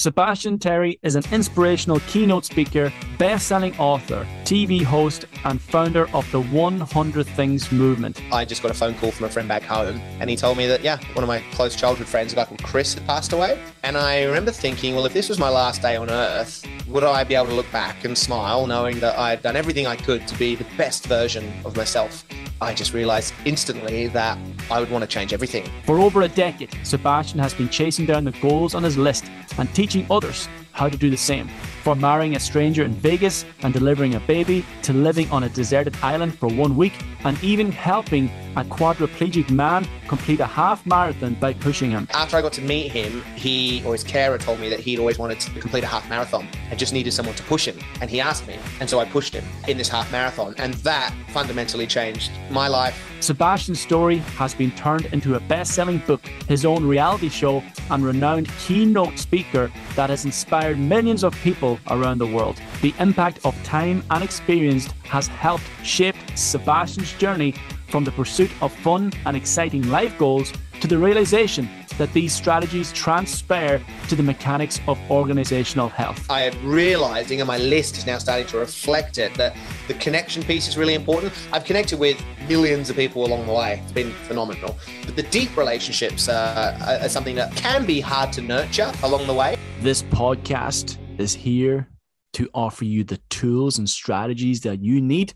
[0.00, 6.26] Sebastian Terry is an inspirational keynote speaker, best selling author, TV host, and founder of
[6.32, 8.18] the 100 Things movement.
[8.32, 10.66] I just got a phone call from a friend back home, and he told me
[10.68, 13.62] that, yeah, one of my close childhood friends, a guy called Chris, had passed away.
[13.82, 17.22] And I remember thinking, well, if this was my last day on earth, would I
[17.24, 20.26] be able to look back and smile knowing that I had done everything I could
[20.28, 22.24] to be the best version of myself?
[22.62, 24.36] I just realized instantly that
[24.70, 25.66] I would want to change everything.
[25.86, 29.24] For over a decade, Sebastian has been chasing down the goals on his list
[29.56, 31.48] and teaching others how to do the same.
[31.82, 35.96] From marrying a stranger in Vegas and delivering a baby to living on a deserted
[36.02, 36.92] island for one week
[37.24, 42.06] and even helping a quadriplegic man complete a half marathon by pushing him.
[42.12, 45.18] After I got to meet him, he or his carer told me that he'd always
[45.18, 47.78] wanted to complete a half marathon and just needed someone to push him.
[48.00, 48.58] And he asked me.
[48.80, 50.54] And so I pushed him in this half marathon.
[50.58, 53.06] And that fundamentally changed my life.
[53.20, 58.04] Sebastian's story has been turned into a best selling book, his own reality show, and
[58.04, 62.60] renowned keynote speaker that has inspired millions of people around the world.
[62.82, 67.54] The impact of time and experience has helped shape Sebastian's journey
[67.88, 71.68] from the pursuit of fun and exciting life goals to the realization
[71.98, 76.24] that these strategies transpire to the mechanics of organizational health.
[76.30, 79.54] I am realizing, and my list is now starting to reflect it, that
[79.86, 81.34] the connection piece is really important.
[81.52, 82.18] I've connected with
[82.48, 83.80] millions of people along the way.
[83.82, 84.78] It's been phenomenal.
[85.04, 89.34] But the deep relationships uh, are something that can be hard to nurture along the
[89.34, 89.58] way.
[89.80, 91.88] This podcast is here
[92.32, 95.34] to offer you the tools and strategies that you need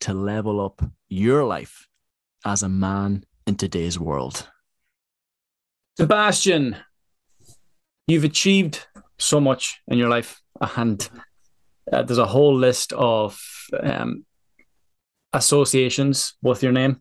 [0.00, 1.86] to level up your life
[2.44, 4.48] as a man in today's world.
[5.96, 6.76] Sebastian,
[8.06, 8.86] you've achieved
[9.18, 10.40] so much in your life,
[10.76, 11.08] and
[11.92, 13.40] uh, there's a whole list of
[13.80, 14.24] um,
[15.32, 17.00] associations with your name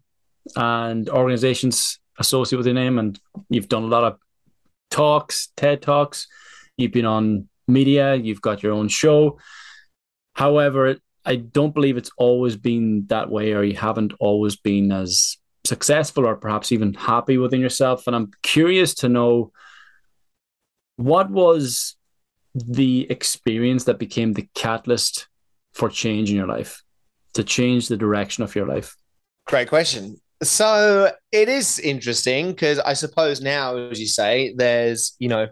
[0.56, 4.18] and organizations associated with your name, and you've done a lot of
[4.92, 6.28] talks, TED talks.
[6.78, 8.16] You've been on media.
[8.16, 9.40] You've got your own show.
[10.34, 15.38] However, I don't believe it's always been that way, or you haven't always been as
[15.64, 18.08] successful or perhaps even happy within yourself.
[18.08, 19.52] And I'm curious to know
[20.96, 21.96] what was
[22.56, 25.28] the experience that became the catalyst
[25.74, 26.84] for change in your life,
[27.34, 28.96] to change the direction of your life?
[29.48, 30.18] Great question.
[30.44, 35.48] So it is interesting because I suppose now, as you say, there's, you know,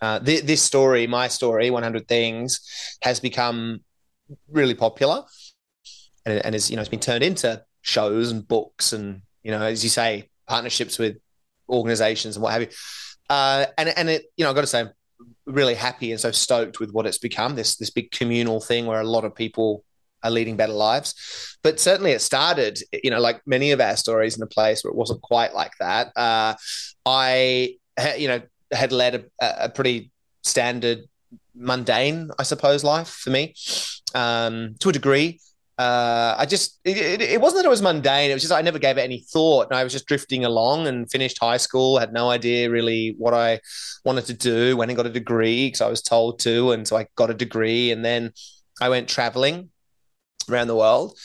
[0.00, 2.60] uh, th- this story, my story, 100 Things,
[3.02, 3.80] has become
[4.50, 5.24] really popular
[6.24, 9.62] and, and is, you know, it's been turned into shows and books and you know,
[9.62, 11.16] as you say, partnerships with
[11.68, 12.68] organizations and what have you.
[13.28, 14.90] Uh, and and it, you know, I've got to say, I'm
[15.46, 17.54] really happy and so stoked with what it's become.
[17.54, 19.84] This this big communal thing where a lot of people
[20.22, 21.56] are leading better lives.
[21.62, 24.90] But certainly, it started, you know, like many of our stories in a place where
[24.90, 26.12] it wasn't quite like that.
[26.16, 26.54] Uh,
[27.06, 27.76] I,
[28.18, 30.10] you know, had led a, a pretty
[30.42, 31.00] standard,
[31.54, 33.54] mundane, I suppose, life for me
[34.14, 35.40] um, to a degree
[35.80, 38.30] uh, I just it, it, wasn't that it was mundane.
[38.30, 40.86] It was just I never gave it any thought, and I was just drifting along.
[40.86, 43.60] And finished high school, had no idea really what I
[44.04, 44.76] wanted to do.
[44.76, 47.34] Went and got a degree because I was told to, and so I got a
[47.34, 48.32] degree, and then
[48.78, 49.70] I went traveling
[50.50, 51.16] around the world,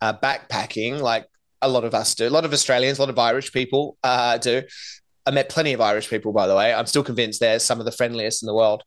[0.00, 1.26] uh, backpacking, like
[1.60, 2.26] a lot of us do.
[2.26, 4.62] A lot of Australians, a lot of Irish people uh, do.
[5.28, 6.72] I met plenty of Irish people, by the way.
[6.72, 8.82] I'm still convinced they're some of the friendliest in the world.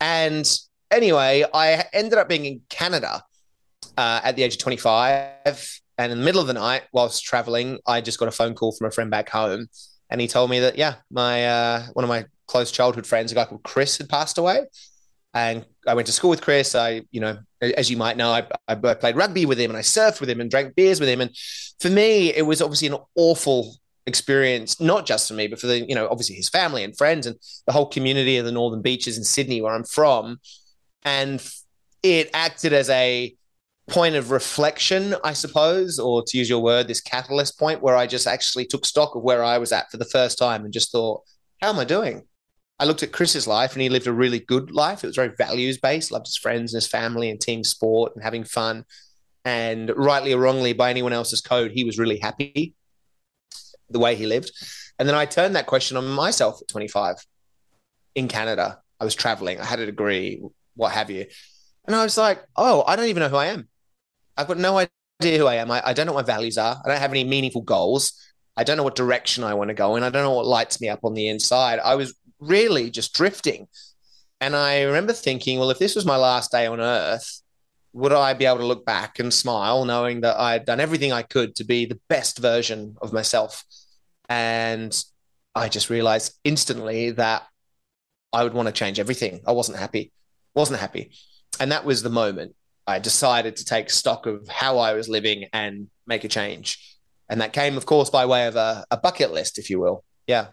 [0.00, 0.44] And
[0.90, 3.22] anyway, I ended up being in Canada
[3.96, 5.80] uh, at the age of 25.
[5.96, 8.72] And in the middle of the night, whilst traveling, I just got a phone call
[8.72, 9.68] from a friend back home.
[10.10, 13.36] And he told me that, yeah, my uh, one of my close childhood friends, a
[13.36, 14.64] guy called Chris, had passed away.
[15.32, 16.74] And I went to school with Chris.
[16.74, 19.82] I, you know, as you might know, I, I played rugby with him and I
[19.82, 21.20] surfed with him and drank beers with him.
[21.20, 21.30] And
[21.78, 25.80] for me, it was obviously an awful experience, not just for me, but for the,
[25.80, 29.16] you know, obviously his family and friends and the whole community of the Northern Beaches
[29.16, 30.38] in Sydney, where I'm from.
[31.02, 31.44] And
[32.02, 33.34] it acted as a
[33.88, 38.06] point of reflection, I suppose, or to use your word, this catalyst point where I
[38.06, 40.92] just actually took stock of where I was at for the first time and just
[40.92, 41.22] thought,
[41.60, 42.22] how am I doing?
[42.78, 45.04] I looked at Chris's life and he lived a really good life.
[45.04, 48.24] It was very values based, loved his friends and his family and team sport and
[48.24, 48.84] having fun.
[49.44, 52.74] And rightly or wrongly, by anyone else's code, he was really happy
[53.94, 54.52] the way he lived.
[54.98, 57.16] And then I turned that question on myself at 25
[58.14, 58.80] in Canada.
[59.00, 60.42] I was traveling, I had a degree,
[60.76, 61.26] what have you.
[61.86, 63.68] And I was like, oh, I don't even know who I am.
[64.36, 65.70] I've got no idea who I am.
[65.70, 66.80] I, I don't know what my values are.
[66.84, 68.12] I don't have any meaningful goals.
[68.56, 70.02] I don't know what direction I want to go in.
[70.02, 71.80] I don't know what lights me up on the inside.
[71.80, 73.66] I was really just drifting.
[74.40, 77.42] And I remember thinking, well, if this was my last day on earth,
[77.92, 81.12] would I be able to look back and smile knowing that I had done everything
[81.12, 83.64] I could to be the best version of myself?
[84.28, 84.96] And
[85.54, 87.44] I just realized instantly that
[88.32, 89.40] I would want to change everything.
[89.46, 90.12] I wasn't happy,
[90.54, 91.12] wasn't happy.
[91.60, 92.54] And that was the moment
[92.86, 96.78] I decided to take stock of how I was living and make a change.
[97.28, 100.04] And that came, of course, by way of a, a bucket list, if you will.
[100.26, 100.48] Yeah.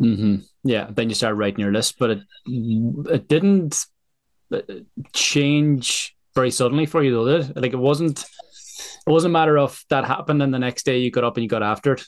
[0.00, 0.36] Mm-hmm.
[0.64, 0.88] Yeah.
[0.90, 3.84] Then you started writing your list, but it it didn't
[4.52, 4.60] uh,
[5.12, 7.38] change very suddenly for you, though.
[7.38, 7.56] Did it?
[7.56, 8.24] Like it wasn't.
[9.06, 11.42] It wasn't a matter of that happened and the next day you got up and
[11.42, 12.02] you got after it.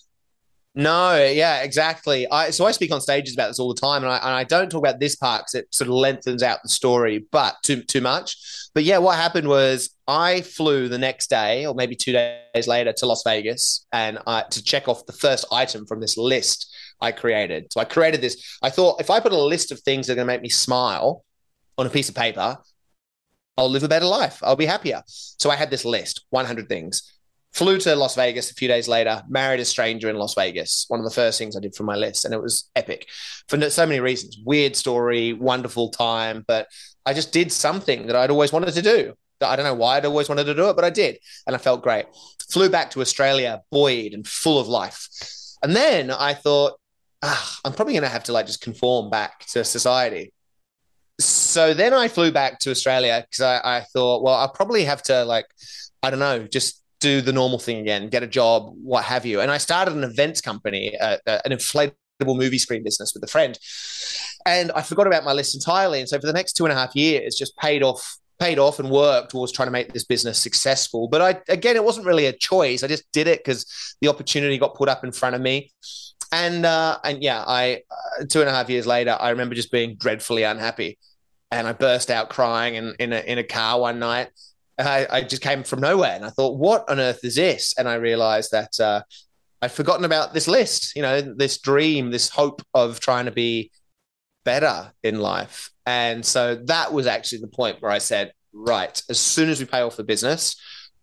[0.77, 2.27] No, yeah, exactly.
[2.29, 4.43] I so I speak on stages about this all the time, and I, and I
[4.43, 7.83] don't talk about this part because it sort of lengthens out the story, but too
[7.85, 8.37] too much.
[8.75, 12.93] But yeah, what happened was I flew the next day, or maybe two days later,
[12.93, 17.13] to Las Vegas, and I, to check off the first item from this list I
[17.13, 17.73] created.
[17.73, 18.59] So I created this.
[18.61, 20.49] I thought if I put a list of things that are going to make me
[20.49, 21.25] smile
[21.79, 22.59] on a piece of paper,
[23.57, 24.41] I'll live a better life.
[24.43, 25.03] I'll be happier.
[25.07, 27.14] So I had this list, 100 things
[27.55, 30.87] flew to Las Vegas a few days later, married a stranger in Las Vegas.
[30.89, 33.09] One of the first things I did for my list, and it was epic
[33.49, 34.39] for so many reasons.
[34.45, 36.67] Weird story, wonderful time, but
[37.07, 39.15] I just did something that I'd always wanted to do.
[39.41, 41.59] I don't know why I'd always wanted to do it, but I did, and I
[41.59, 42.07] felt great.
[42.51, 45.09] Flew back to Australia, buoyed and full of life.
[45.63, 46.75] And then I thought,
[47.23, 50.33] ah, I'm probably going to have to like just conform back to society.
[51.21, 55.03] So then I flew back to Australia because I, I thought, well, I'll probably have
[55.05, 55.47] to like,
[56.03, 59.41] I don't know, just do the normal thing again, get a job, what have you.
[59.43, 63.27] And I started an events company, uh, uh, an inflatable movie screen business with a
[63.27, 63.59] friend.
[64.47, 66.01] And I forgot about my list entirely.
[66.01, 68.81] And so for the next two and a half years, just paid off paid off
[68.81, 71.09] and worked towards trying to make this business successful.
[71.09, 72.83] But I again, it wasn't really a choice.
[72.83, 75.71] I just did it because the opportunity got put up in front of me.
[76.33, 79.71] And uh, and yeah, I uh, two and a half years later, I remember just
[79.71, 80.99] being dreadfully unhappy,
[81.51, 84.31] and I burst out crying in in a, in a car one night.
[84.79, 87.75] I, I, just came from nowhere and I thought, what on earth is this?
[87.79, 89.03] And I realized that uh,
[89.63, 93.71] I'd forgotten about this list, you know, this dream, this hope of trying to be
[94.45, 95.71] better in life.
[95.87, 99.67] And so that was actually the point where I said, right, as soon as we
[99.67, 100.57] pay off the business,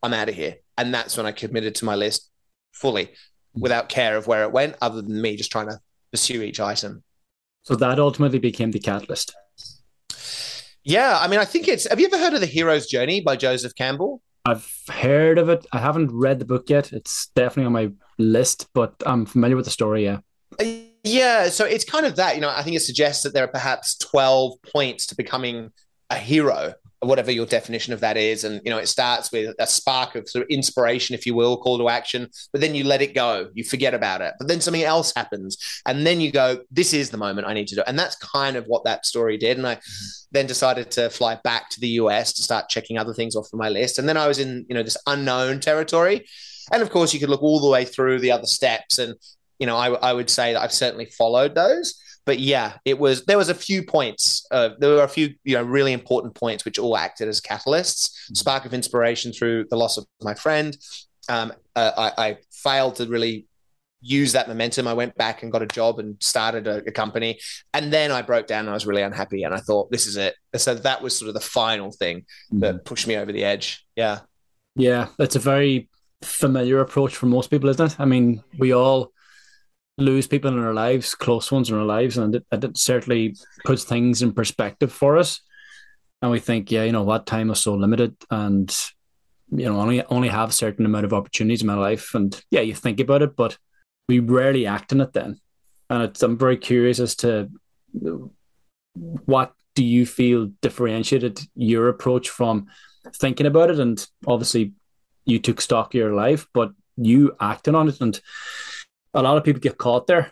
[0.04, 0.56] I'm out of here.
[0.78, 2.30] And that's when I committed to my list
[2.74, 3.12] fully
[3.54, 5.80] without care of where it went, other than me just trying to
[6.12, 7.04] pursue each item.
[7.64, 9.36] So that ultimately became the catalyst.
[10.84, 11.88] Yeah, I mean, I think it's.
[11.88, 14.22] Have you ever heard of the Hero's Journey by Joseph Campbell?
[14.46, 15.66] I've heard of it.
[15.72, 16.92] I haven't read the book yet.
[16.92, 20.04] It's definitely on my list, but I'm familiar with the story.
[20.04, 20.20] Yeah.
[20.60, 20.66] Uh,
[21.04, 22.36] yeah, so it's kind of that.
[22.36, 25.72] You know, I think it suggests that there are perhaps twelve points to becoming
[26.10, 28.44] a hero, whatever your definition of that is.
[28.44, 31.58] And, you know, it starts with a spark of sort of inspiration, if you will,
[31.58, 34.36] call to action, but then you let it go, you forget about it.
[34.38, 35.58] But then something else happens.
[35.86, 37.84] And then you go, this is the moment I need to do.
[37.88, 39.58] And that's kind of what that story did.
[39.58, 40.28] And I mm-hmm.
[40.32, 43.58] then decided to fly back to the US to start checking other things off of
[43.58, 43.98] my list.
[43.98, 46.26] And then I was in, you know, this unknown territory.
[46.72, 49.00] And of course, you could look all the way through the other steps.
[49.00, 49.16] And,
[49.58, 53.26] you know, I, I would say that I've certainly followed those but yeah, it was
[53.26, 54.46] there was a few points.
[54.52, 58.12] Uh, there were a few you know really important points which all acted as catalysts.
[58.12, 58.36] Mm-hmm.
[58.36, 60.78] Spark of inspiration through the loss of my friend.
[61.30, 63.46] Um, uh, I, I, failed to really
[64.02, 64.88] use that momentum.
[64.88, 67.40] I went back and got a job and started a, a, company,
[67.74, 69.44] and then I broke down and I was really unhappy.
[69.44, 70.36] And I thought, this is it.
[70.56, 72.60] So that was sort of the final thing mm-hmm.
[72.60, 73.86] that pushed me over the edge.
[73.96, 74.20] Yeah,
[74.76, 75.90] yeah, that's a very
[76.22, 78.00] familiar approach for most people, isn't it?
[78.00, 79.12] I mean, we all
[79.98, 83.36] lose people in our lives, close ones in our lives, and it, it certainly
[83.66, 85.42] puts things in perspective for us.
[86.22, 88.76] And we think, yeah, you know what, time is so limited, and
[89.52, 92.16] you know, only only have a certain amount of opportunities in my life.
[92.16, 93.58] And yeah, you think about it, but
[94.08, 95.40] we rarely act on it then.
[95.90, 97.50] And I'm very curious as to
[98.94, 102.68] what do you feel differentiated your approach from
[103.16, 104.74] thinking about it, and obviously
[105.26, 108.20] you took stock of your life, but you acted on it and
[109.14, 110.32] a lot of people get caught there.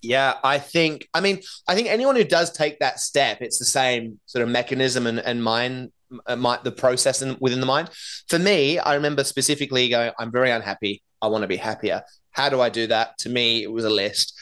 [0.00, 1.08] Yeah, I think.
[1.14, 4.48] I mean, I think anyone who does take that step, it's the same sort of
[4.48, 5.92] mechanism and, and mind,
[6.26, 7.90] uh, the process in, within the mind.
[8.28, 11.02] For me, I remember specifically going, "I'm very unhappy.
[11.20, 12.02] I want to be happier.
[12.30, 14.34] How do I do that?" To me, it was a list,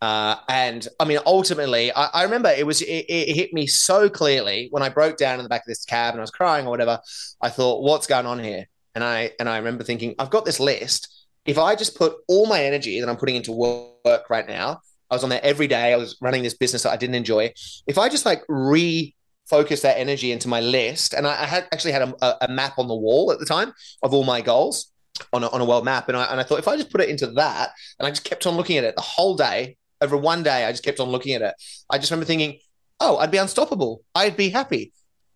[0.00, 4.08] uh, and I mean, ultimately, I, I remember it was it, it, hit me so
[4.08, 6.66] clearly when I broke down in the back of this cab and I was crying
[6.66, 7.00] or whatever.
[7.40, 10.60] I thought, "What's going on here?" And I and I remember thinking, "I've got this
[10.60, 11.15] list."
[11.46, 15.14] If I just put all my energy that I'm putting into work right now, I
[15.14, 15.92] was on there every day.
[15.92, 17.52] I was running this business that I didn't enjoy.
[17.86, 21.92] If I just like refocus that energy into my list, and I, I had actually
[21.92, 23.72] had a, a, map on the wall at the time
[24.02, 24.92] of all my goals
[25.32, 27.00] on a, on a world map, and I, and I thought if I just put
[27.00, 30.16] it into that, and I just kept on looking at it the whole day, over
[30.16, 31.54] one day, I just kept on looking at it.
[31.88, 32.58] I just remember thinking,
[33.00, 34.02] oh, I'd be unstoppable.
[34.14, 34.92] I'd be happy.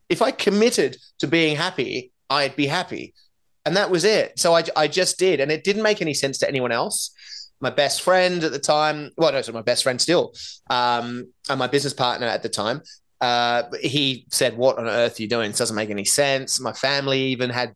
[0.09, 3.15] If I committed to being happy, I'd be happy
[3.65, 4.39] and that was it.
[4.39, 7.11] So I, I just did, and it didn't make any sense to anyone else.
[7.61, 9.11] my best friend at the time.
[9.17, 10.33] Well, no, sorry, my best friend still,
[10.71, 12.83] um, and my business partner at the time.
[13.21, 15.51] Uh, he said, "What on earth are you doing?
[15.51, 17.75] This doesn't make any sense." My family even had,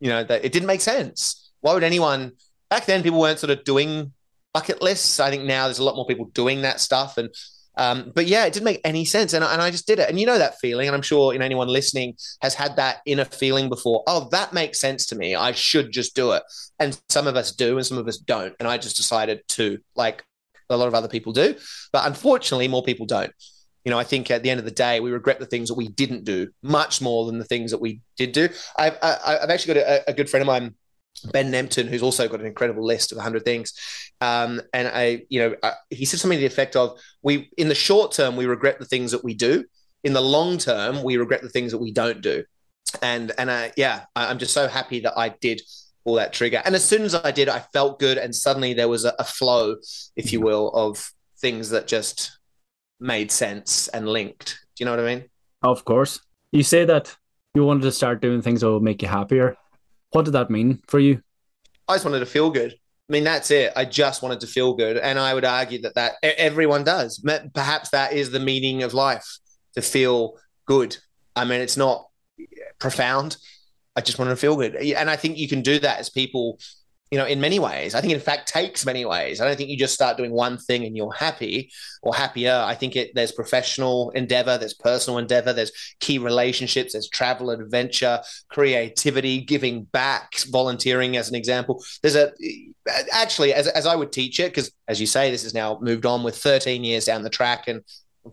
[0.00, 1.50] you know, that it didn't make sense.
[1.60, 2.32] Why would anyone?
[2.70, 4.12] Back then, people weren't sort of doing
[4.54, 5.20] bucket lists.
[5.20, 7.28] I think now there's a lot more people doing that stuff, and
[7.76, 10.08] um, but yeah, it didn't make any sense, and, and I just did it.
[10.08, 12.98] And you know that feeling, and I'm sure you know anyone listening has had that
[13.06, 14.02] inner feeling before.
[14.06, 15.34] Oh, that makes sense to me.
[15.34, 16.42] I should just do it.
[16.78, 18.54] And some of us do, and some of us don't.
[18.58, 20.24] And I just decided to, like
[20.70, 21.54] a lot of other people do,
[21.92, 23.32] but unfortunately, more people don't.
[23.84, 25.76] You know, I think at the end of the day, we regret the things that
[25.76, 28.48] we didn't do much more than the things that we did do.
[28.76, 30.74] I've, I, I've actually got a, a good friend of mine
[31.32, 33.72] Ben Nemtin, who's also got an incredible list of 100 things.
[34.20, 37.68] Um, and I, you know, I, he said something to the effect of, we, in
[37.68, 39.64] the short term, we regret the things that we do.
[40.04, 42.44] In the long term, we regret the things that we don't do.
[43.02, 45.60] And, and I, yeah, I, am just so happy that I did
[46.04, 46.62] all that trigger.
[46.64, 48.16] And as soon as I did, I felt good.
[48.16, 49.76] And suddenly there was a, a flow,
[50.14, 52.38] if you will, of things that just
[53.00, 54.58] made sense and linked.
[54.76, 55.24] Do you know what I mean?
[55.62, 56.20] Of course.
[56.52, 57.14] You say that
[57.54, 59.56] you wanted to start doing things that will make you happier
[60.16, 61.20] what did that mean for you?
[61.86, 62.72] I just wanted to feel good.
[62.72, 63.74] I mean, that's it.
[63.76, 64.96] I just wanted to feel good.
[64.96, 67.22] And I would argue that, that everyone does.
[67.52, 69.38] Perhaps that is the meaning of life
[69.74, 70.96] to feel good.
[71.36, 72.08] I mean, it's not
[72.78, 73.36] profound.
[73.94, 74.74] I just wanted to feel good.
[74.74, 76.58] And I think you can do that as people
[77.10, 77.94] you know, in many ways.
[77.94, 79.40] I think, in fact, takes many ways.
[79.40, 81.70] I don't think you just start doing one thing and you're happy
[82.02, 82.52] or happier.
[82.66, 85.70] I think it, there's professional endeavor, there's personal endeavor, there's
[86.00, 91.82] key relationships, there's travel, adventure, creativity, giving back, volunteering, as an example.
[92.02, 92.32] There's a
[93.12, 96.06] actually, as, as I would teach it, because as you say, this has now moved
[96.06, 97.82] on with 13 years down the track and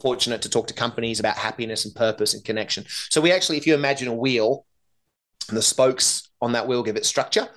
[0.02, 2.86] fortunate to talk to companies about happiness and purpose and connection.
[3.12, 4.66] So we actually, if you imagine a wheel
[5.48, 7.48] and the spokes on that wheel give it structure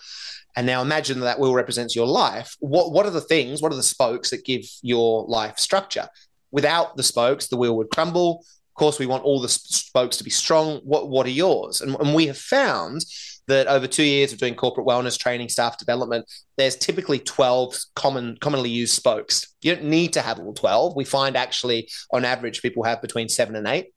[0.56, 2.56] and now imagine that wheel represents your life.
[2.60, 6.08] What, what are the things, what are the spokes that give your life structure?
[6.50, 8.38] Without the spokes, the wheel would crumble.
[8.40, 10.80] Of course, we want all the spokes to be strong.
[10.82, 11.82] What, what are yours?
[11.82, 13.04] And, and we have found
[13.48, 18.38] that over two years of doing corporate wellness training, staff development, there's typically 12 common,
[18.40, 19.54] commonly used spokes.
[19.62, 20.96] You don't need to have all 12.
[20.96, 23.92] We find actually, on average, people have between seven and eight.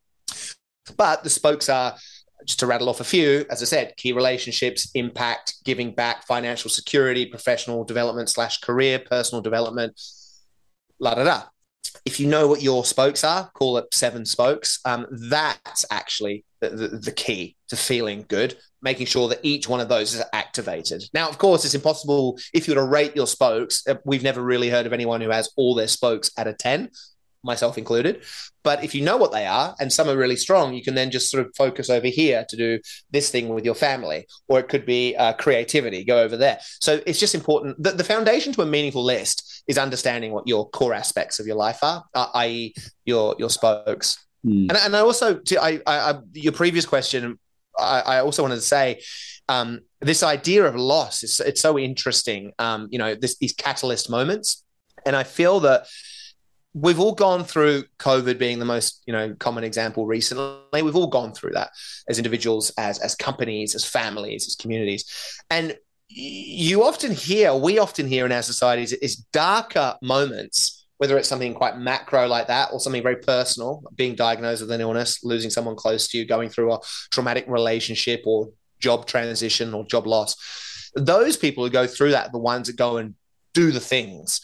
[0.98, 1.96] But the spokes are
[2.46, 6.70] just to rattle off a few, as I said, key relationships, impact, giving back, financial
[6.70, 10.00] security, professional development slash career, personal development,
[11.00, 11.44] la da da.
[12.06, 14.80] If you know what your spokes are, call it seven spokes.
[14.86, 19.80] Um, that's actually the, the, the key to feeling good, making sure that each one
[19.80, 21.04] of those is activated.
[21.14, 23.86] Now, of course, it's impossible if you were to rate your spokes.
[23.88, 26.90] Uh, we've never really heard of anyone who has all their spokes at a 10
[27.44, 28.24] myself included.
[28.64, 31.12] But if you know what they are and some are really strong, you can then
[31.12, 32.80] just sort of focus over here to do
[33.12, 36.60] this thing with your family, or it could be uh, creativity, go over there.
[36.82, 37.82] So it's just important.
[37.82, 41.56] The, the, foundation to a meaningful list is understanding what your core aspects of your
[41.56, 42.74] life are, uh, i.e.,
[43.06, 44.18] your your spokes.
[44.46, 44.70] Mm.
[44.70, 47.40] And, and I also, to, I, I, I, your previous question,
[47.78, 49.02] I, I also wanted to say,
[49.48, 52.54] um, this idea of loss is it's so interesting.
[52.60, 54.64] Um, you know, this, these catalyst moments,
[55.06, 55.88] and I feel that
[56.74, 60.82] we've all gone through COVID being the most, you know, common example recently.
[60.82, 61.72] We've all gone through that
[62.08, 65.06] as individuals, as as companies, as families, as communities.
[65.50, 65.78] And
[66.10, 71.54] you often hear, we often hear in our societies is darker moments, whether it's something
[71.54, 75.76] quite macro like that or something very personal, being diagnosed with an illness, losing someone
[75.76, 76.80] close to you, going through a
[77.12, 78.50] traumatic relationship or
[78.80, 80.36] job transition or job loss.
[80.96, 83.14] Those people who go through that, the ones that go and
[83.54, 84.42] do the things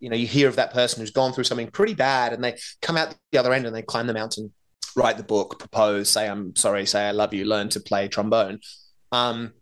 [0.00, 2.56] you know you hear of that person who's gone through something pretty bad and they
[2.82, 4.52] come out the other end and they climb the mountain
[4.96, 8.58] write the book propose say i'm sorry say i love you learn to play trombone.
[9.12, 9.52] Um,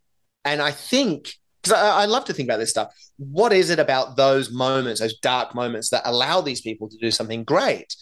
[0.45, 3.79] and i think because I, I, love to think about this stuff what is it
[3.79, 7.95] about those moments those dark moments that allow these people to do something great?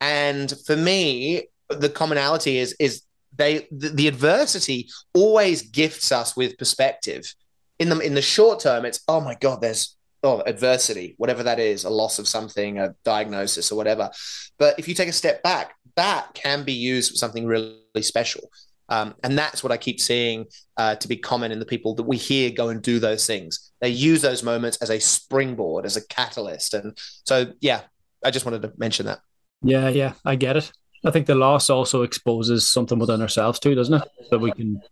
[0.00, 3.02] And for me the commonality is is
[3.34, 7.32] they the, the adversity always gifts us with perspective.
[7.78, 9.95] In the in the short term it's oh my god there's
[10.26, 14.10] oh, adversity, whatever that is, a loss of something, a diagnosis, or whatever.
[14.58, 18.50] But if you take a step back, that can be used for something really special.
[18.88, 22.04] Um, and that's what I keep seeing uh, to be common in the people that
[22.04, 23.72] we hear go and do those things.
[23.80, 26.74] They use those moments as a springboard, as a catalyst.
[26.74, 27.82] And so, yeah,
[28.24, 29.20] I just wanted to mention that.
[29.62, 30.70] Yeah, yeah, I get it.
[31.04, 34.08] I think the loss also exposes something within ourselves too, doesn't it?
[34.30, 34.82] That we can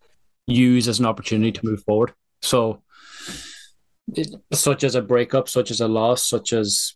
[0.46, 2.12] use as an opportunity to move forward.
[2.42, 2.82] So
[4.52, 6.94] such as a breakup, such as a loss, such as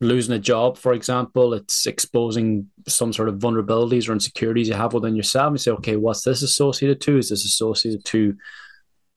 [0.00, 4.92] losing a job, for example, it's exposing some sort of vulnerabilities or insecurities you have
[4.92, 5.52] within yourself.
[5.52, 7.18] You say, okay, what's this associated to?
[7.18, 8.36] Is this associated to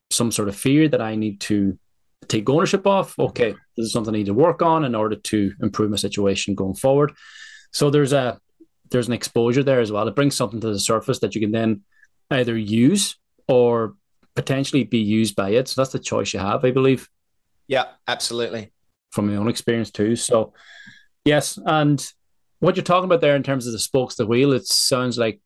[0.09, 1.77] some sort of fear that I need to
[2.27, 3.13] take ownership of.
[3.17, 6.55] Okay, this is something I need to work on in order to improve my situation
[6.55, 7.13] going forward.
[7.71, 8.39] So there's a
[8.91, 10.07] there's an exposure there as well.
[10.07, 11.81] It brings something to the surface that you can then
[12.31, 13.95] either use or
[14.39, 15.67] potentially be used by it.
[15.67, 17.09] So that's the choice you have, I believe.
[17.67, 18.71] Yeah, absolutely.
[19.11, 20.15] From my own experience too.
[20.15, 20.53] So
[21.25, 21.99] yes, and
[22.59, 25.41] what you're talking about there in terms of the spokes the wheel, it sounds like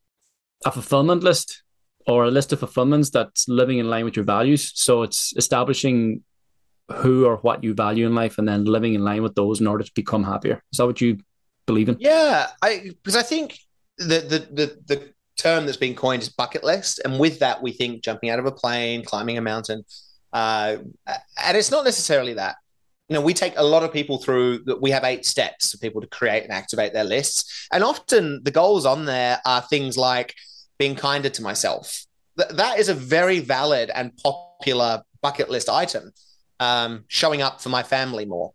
[0.64, 1.64] a fulfillment list
[2.06, 4.72] or a list of fulfillments that's living in line with your values.
[4.76, 6.22] So it's establishing
[6.98, 9.66] who or what you value in life and then living in line with those in
[9.66, 10.62] order to become happier.
[10.72, 11.18] Is that what you
[11.66, 11.98] believe in?
[12.00, 13.58] Yeah, I because I think
[13.98, 17.72] the the the, the term that's been coined is bucket list, and with that we
[17.72, 19.84] think jumping out of a plane, climbing a mountain,
[20.32, 20.78] uh,
[21.44, 22.56] and it's not necessarily that.
[23.10, 24.82] You know, we take a lot of people through that.
[24.82, 28.52] We have eight steps for people to create and activate their lists, and often the
[28.52, 30.36] goals on there are things like
[30.80, 32.06] being kinder to myself.
[32.38, 36.12] Th- that is a very valid and popular bucket list item.
[36.60, 38.54] Um, showing up for my family more,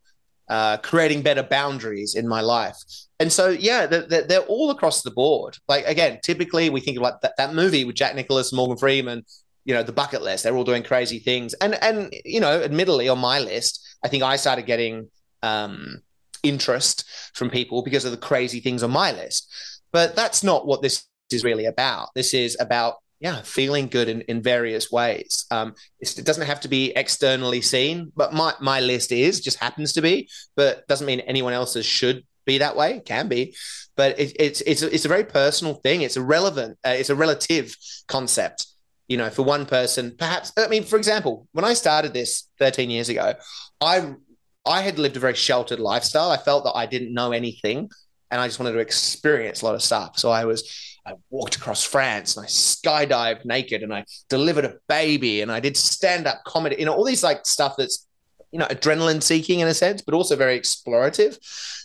[0.48, 2.76] uh, creating better boundaries in my life.
[3.20, 5.58] And so, yeah, they're, they're, all across the board.
[5.66, 9.24] Like, again, typically we think of like that, that movie with Jack Nicholson, Morgan Freeman,
[9.64, 10.44] you know, the bucket list.
[10.44, 11.54] They're all doing crazy things.
[11.54, 15.10] And, and you know, admittedly, on my list, I think I started getting
[15.42, 16.02] um,
[16.42, 19.52] interest from people because of the crazy things on my list.
[19.92, 22.08] But that's not what this is really about.
[22.14, 25.44] This is about yeah, feeling good in, in various ways.
[25.50, 29.92] Um, it doesn't have to be externally seen, but my, my list is just happens
[29.94, 32.96] to be, but doesn't mean anyone else's should be that way.
[32.96, 33.56] It can be,
[33.96, 36.02] but it, it's it's a, it's a very personal thing.
[36.02, 37.74] It's a relevant, uh, it's a relative
[38.06, 38.66] concept.
[39.08, 40.52] You know, for one person, perhaps.
[40.56, 43.34] I mean, for example, when I started this 13 years ago,
[43.80, 44.14] I
[44.66, 46.30] I had lived a very sheltered lifestyle.
[46.30, 47.90] I felt that I didn't know anything,
[48.30, 50.18] and I just wanted to experience a lot of stuff.
[50.18, 50.62] So I was
[51.08, 55.60] I walked across France and I skydived naked and I delivered a baby and I
[55.60, 58.06] did stand up comedy, you know, all these like stuff that's,
[58.52, 61.38] you know, adrenaline seeking in a sense, but also very explorative.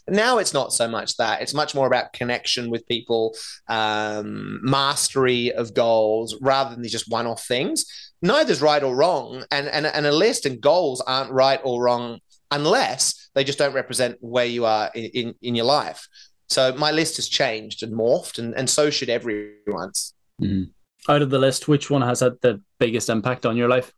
[0.10, 1.42] Now it's not so much that.
[1.42, 3.34] It's much more about connection with people,
[3.70, 7.86] um, mastery of goals rather than these just one off things.
[8.22, 9.46] Neither's right or wrong.
[9.52, 12.20] And, and, and a list and goals aren't right or wrong
[12.52, 16.08] unless they just don't represent where you are in, in, in your life.
[16.54, 20.14] So my list has changed and morphed, and, and so should everyone's.
[20.42, 20.66] Mm-hmm.
[21.12, 23.92] Out of the list, which one has had the biggest impact on your life?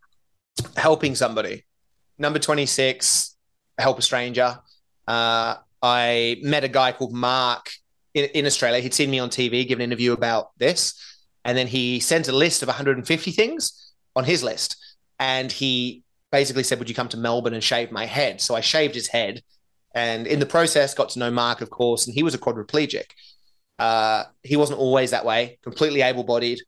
[0.77, 1.65] Helping somebody.
[2.17, 3.35] Number 26,
[3.77, 4.57] help a stranger.
[5.07, 7.69] Uh, I met a guy called Mark
[8.13, 8.79] in, in Australia.
[8.79, 10.99] He'd seen me on TV, give an interview about this.
[11.43, 14.77] And then he sent a list of 150 things on his list.
[15.19, 18.41] And he basically said, Would you come to Melbourne and shave my head?
[18.41, 19.43] So I shaved his head
[19.95, 23.05] and in the process, got to know Mark, of course, and he was a quadriplegic.
[23.79, 26.60] Uh, he wasn't always that way, completely able bodied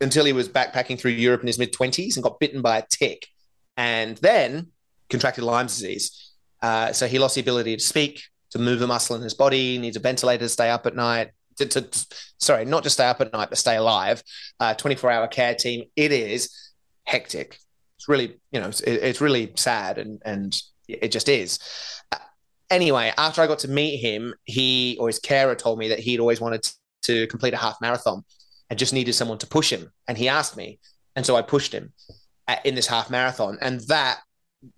[0.00, 2.84] until he was backpacking through Europe in his mid 20s and got bitten by a
[2.88, 3.26] tick
[3.76, 4.68] and then
[5.10, 6.32] contracted lyme disease.
[6.62, 9.78] Uh, so he lost the ability to speak, to move the muscle in his body,
[9.78, 11.30] needs a ventilator to stay up at night.
[11.56, 12.06] To, to
[12.38, 14.22] sorry, not just stay up at night, but stay alive.
[14.60, 15.84] Uh, 24 hour care team.
[15.96, 16.72] It is
[17.04, 17.58] hectic.
[17.96, 20.54] It's really, you know, it's, it's really sad and, and
[20.86, 21.58] it just is
[22.70, 26.20] anyway, after I got to meet him, he or his carer told me that he'd
[26.20, 26.66] always wanted
[27.02, 28.24] to complete a half marathon
[28.70, 29.90] and just needed someone to push him.
[30.08, 30.78] And he asked me.
[31.14, 31.92] And so I pushed him
[32.64, 33.58] in this half marathon.
[33.60, 34.18] And that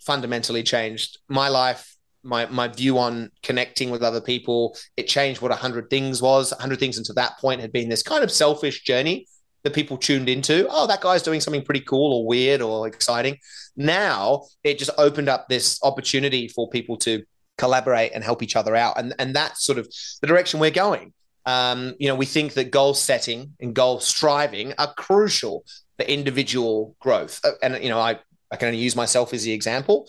[0.01, 4.77] fundamentally changed my life, my, my view on connecting with other people.
[4.97, 6.53] It changed what 100 Things was.
[6.53, 9.27] 100 Things until that point had been this kind of selfish journey
[9.65, 10.67] that people tuned into.
[10.71, 13.39] Oh, that guy's doing something pretty cool or weird or exciting.
[13.77, 17.25] Now it just opened up this opportunity for people to
[17.59, 18.99] collaborate and help each other out.
[18.99, 21.13] And, and that's sort of the direction we're going.
[21.45, 25.65] Um, you know, we think that goal setting and goal striving are crucial
[25.97, 27.41] for individual growth.
[27.45, 28.19] Uh, and, you know, I,
[28.51, 30.09] I can only use myself as the example.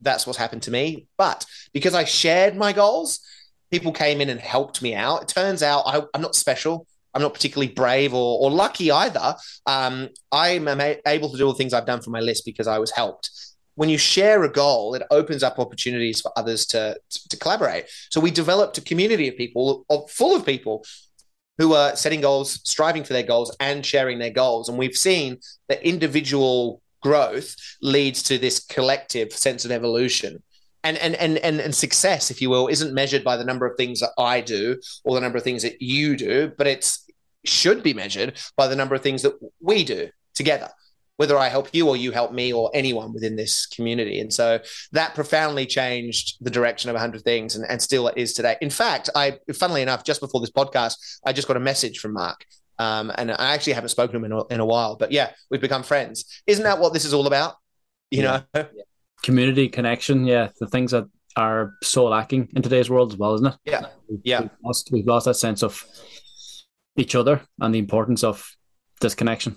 [0.00, 1.06] That's what's happened to me.
[1.16, 3.20] But because I shared my goals,
[3.70, 5.22] people came in and helped me out.
[5.22, 6.86] It turns out I, am not special.
[7.14, 9.34] I'm not particularly brave or, or lucky either.
[9.66, 10.68] Um, I'm
[11.06, 13.30] able to do all the things I've done for my list because I was helped
[13.78, 17.84] when you share a goal, it opens up opportunities for others to, to, collaborate.
[18.10, 20.84] So we developed a community of people, of, full of people
[21.58, 24.68] who are setting goals, striving for their goals, and sharing their goals.
[24.68, 25.38] And we've seen
[25.68, 30.42] that individual growth leads to this collective sense of evolution.
[30.82, 33.76] And, and, and, and, and success, if you will, isn't measured by the number of
[33.76, 36.98] things that I do or the number of things that you do, but it
[37.44, 40.70] should be measured by the number of things that we do together
[41.18, 44.20] whether I help you or you help me or anyone within this community.
[44.20, 44.60] And so
[44.92, 48.56] that profoundly changed the direction of 100 Things and, and still is today.
[48.60, 50.94] In fact, I, funnily enough, just before this podcast,
[51.26, 52.46] I just got a message from Mark.
[52.78, 55.32] Um, and I actually haven't spoken to him in a, in a while, but yeah,
[55.50, 56.42] we've become friends.
[56.46, 57.56] Isn't that what this is all about?
[58.12, 58.42] You yeah.
[58.54, 58.66] know?
[59.24, 60.24] Community connection.
[60.24, 63.54] Yeah, the things that are so lacking in today's world as well, isn't it?
[63.64, 63.86] Yeah,
[64.22, 64.40] yeah.
[64.42, 65.84] We've lost, we've lost that sense of
[66.96, 68.48] each other and the importance of
[69.00, 69.56] this connection.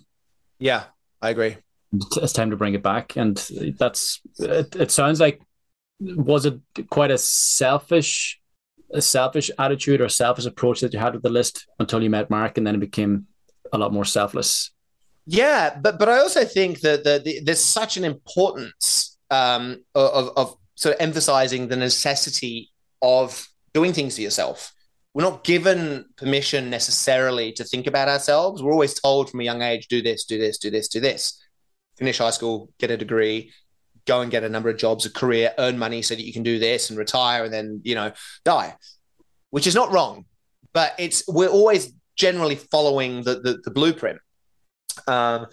[0.58, 0.86] Yeah,
[1.22, 1.58] I agree.
[1.94, 3.38] It's time to bring it back, and
[3.78, 4.22] that's.
[4.40, 5.42] It, it sounds like
[6.00, 8.40] was it quite a selfish,
[8.94, 12.30] a selfish attitude or selfish approach that you had with the list until you met
[12.30, 13.28] Mark, and then it became
[13.74, 14.72] a lot more selfless.
[15.26, 20.32] Yeah, but but I also think that the, the, there's such an importance um, of,
[20.36, 24.74] of sort of emphasizing the necessity of doing things for yourself.
[25.14, 28.64] We're not given permission necessarily to think about ourselves.
[28.64, 31.44] We're always told from a young age, do this, do this, do this, do this.
[31.98, 33.52] Finish high school, get a degree,
[34.06, 36.44] go and get a number of jobs, a career, earn money so that you can
[36.44, 38.12] do this and retire and then, you know,
[38.46, 38.76] die,
[39.50, 40.26] which is not wrong.
[40.74, 44.20] But it's we're always generally following the the, the blueprint.
[45.08, 45.48] Um,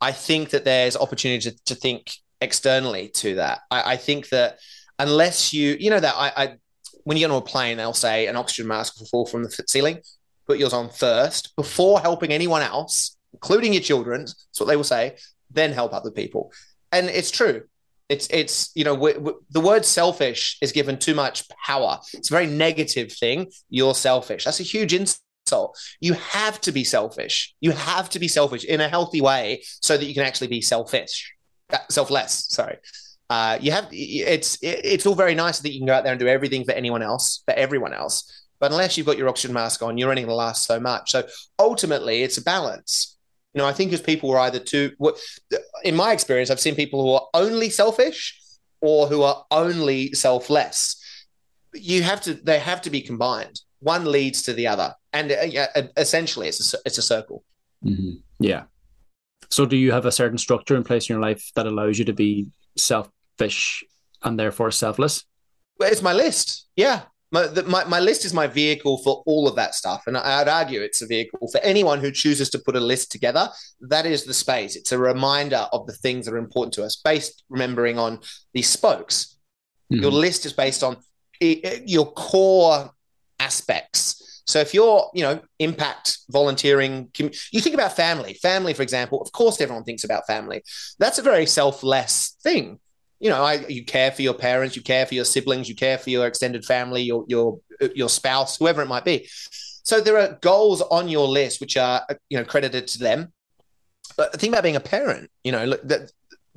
[0.00, 3.60] I think that there's opportunity to, to think externally to that.
[3.70, 4.58] I, I, think that
[4.98, 6.56] unless you, you know, that I, I,
[7.04, 9.64] when you get on a plane, they'll say an oxygen mask will fall from the
[9.66, 9.98] ceiling.
[10.46, 14.22] Put yours on first before helping anyone else, including your children.
[14.22, 15.16] That's what they will say.
[15.50, 16.52] Then help other people,
[16.90, 17.62] and it's true.
[18.08, 21.98] It's it's you know we, we, the word selfish is given too much power.
[22.14, 23.50] It's a very negative thing.
[23.68, 24.44] You're selfish.
[24.44, 25.78] That's a huge insult.
[26.00, 27.54] You have to be selfish.
[27.60, 30.60] You have to be selfish in a healthy way so that you can actually be
[30.60, 31.34] selfish,
[31.72, 32.46] uh, selfless.
[32.48, 32.78] Sorry.
[33.32, 36.20] Uh, you have it's it's all very nice that you can go out there and
[36.20, 38.46] do everything for anyone else, for everyone else.
[38.60, 41.12] But unless you've got your oxygen mask on, you're only going to last so much.
[41.12, 41.26] So
[41.58, 43.16] ultimately, it's a balance.
[43.54, 44.92] You know, I think as people are either too,
[45.82, 48.38] in my experience, I've seen people who are only selfish
[48.82, 51.02] or who are only selfless.
[51.72, 53.62] You have to, they have to be combined.
[53.78, 57.44] One leads to the other, and uh, essentially, it's a, it's a circle.
[57.82, 58.16] Mm-hmm.
[58.40, 58.64] Yeah.
[59.50, 62.04] So, do you have a certain structure in place in your life that allows you
[62.04, 62.48] to be
[63.38, 63.84] selfish
[64.22, 65.24] and therefore selfless?
[65.78, 66.68] Well, it's my list.
[66.76, 70.02] Yeah, my, the, my, my list is my vehicle for all of that stuff.
[70.06, 73.48] And I'd argue it's a vehicle for anyone who chooses to put a list together.
[73.80, 74.76] That is the space.
[74.76, 78.20] It's a reminder of the things that are important to us, based remembering on
[78.52, 79.38] these spokes.
[79.92, 80.02] Mm-hmm.
[80.02, 80.98] Your list is based on
[81.40, 82.90] your core
[83.40, 84.42] aspects.
[84.46, 88.34] So if you're, you know, impact, volunteering, you think about family.
[88.34, 90.62] Family, for example, of course, everyone thinks about family.
[90.98, 92.78] That's a very selfless thing
[93.22, 95.96] you know, I, you care for your parents, you care for your siblings, you care
[95.96, 97.60] for your extended family, your your
[97.94, 99.28] your spouse, whoever it might be.
[99.84, 103.32] So there are goals on your list which are you know credited to them.
[104.16, 105.30] But the thing about being a parent.
[105.44, 106.10] You know, look, that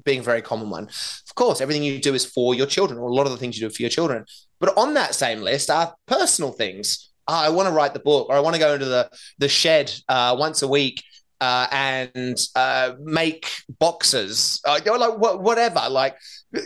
[0.04, 0.86] being a very common one.
[0.86, 3.60] Of course, everything you do is for your children, or a lot of the things
[3.60, 4.26] you do for your children.
[4.60, 7.12] But on that same list are personal things.
[7.28, 9.50] Oh, I want to write the book, or I want to go into the the
[9.50, 11.04] shed uh, once a week
[11.42, 15.82] uh, and uh, make boxes, uh, like whatever.
[15.90, 16.18] Like,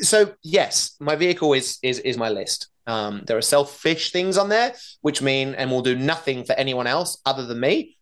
[0.01, 2.69] so yes, my vehicle is is is my list.
[2.87, 6.87] Um, there are selfish things on there, which mean and will do nothing for anyone
[6.87, 7.97] else other than me.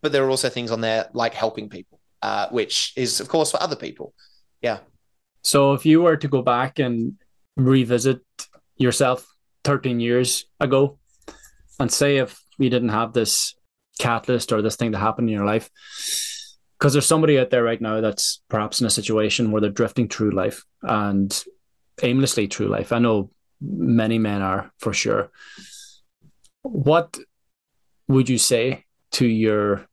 [0.00, 3.50] But there are also things on there like helping people, uh, which is of course
[3.50, 4.14] for other people.
[4.62, 4.78] Yeah.
[5.42, 7.14] So if you were to go back and
[7.56, 8.20] revisit
[8.76, 9.26] yourself
[9.64, 10.98] 13 years ago,
[11.78, 13.54] and say if you didn't have this
[13.98, 15.70] catalyst or this thing to happen in your life.
[16.78, 20.08] Because there's somebody out there right now that's perhaps in a situation where they're drifting
[20.08, 21.44] through life and
[22.02, 22.92] aimlessly through life.
[22.92, 23.30] I know
[23.60, 25.30] many men are for sure.
[26.62, 27.16] What
[28.08, 29.86] would you say to your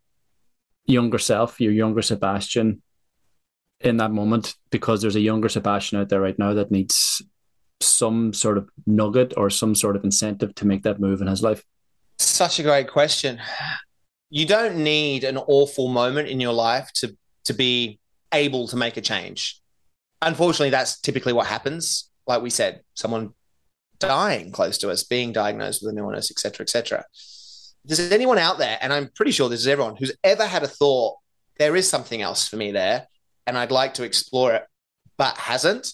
[0.85, 2.81] younger self your younger sebastian
[3.79, 4.55] in that moment?
[4.71, 7.21] Because there's a younger sebastian out there right now that needs
[7.79, 11.41] some sort of nugget or some sort of incentive to make that move in his
[11.41, 11.63] life.
[12.17, 13.39] Such a great question
[14.31, 17.99] you don't need an awful moment in your life to to be
[18.33, 19.61] able to make a change.
[20.21, 22.09] Unfortunately, that's typically what happens.
[22.25, 23.33] Like we said, someone
[23.99, 27.03] dying close to us, being diagnosed with an illness, etc., etc.
[27.83, 30.63] If there's anyone out there, and I'm pretty sure this is everyone who's ever had
[30.63, 31.17] a thought,
[31.57, 33.07] there is something else for me there,
[33.45, 34.65] and I'd like to explore it,
[35.17, 35.93] but hasn't.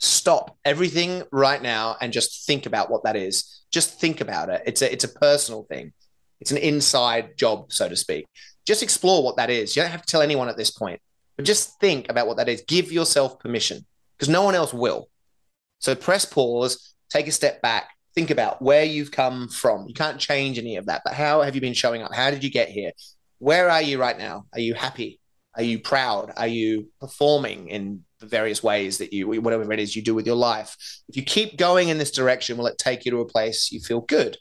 [0.00, 3.62] Stop everything right now and just think about what that is.
[3.70, 4.62] Just think about it.
[4.64, 5.92] It's a it's a personal thing.
[6.40, 8.26] It's an inside job, so to speak.
[8.66, 9.74] Just explore what that is.
[9.74, 11.00] You don't have to tell anyone at this point,
[11.36, 12.62] but just think about what that is.
[12.66, 13.84] Give yourself permission
[14.16, 15.08] because no one else will.
[15.78, 19.86] So press pause, take a step back, think about where you've come from.
[19.86, 22.14] You can't change any of that, but how have you been showing up?
[22.14, 22.92] How did you get here?
[23.38, 24.46] Where are you right now?
[24.52, 25.20] Are you happy?
[25.54, 26.32] Are you proud?
[26.36, 30.26] Are you performing in the various ways that you, whatever it is you do with
[30.26, 30.76] your life?
[31.08, 33.80] If you keep going in this direction, will it take you to a place you
[33.80, 34.36] feel good?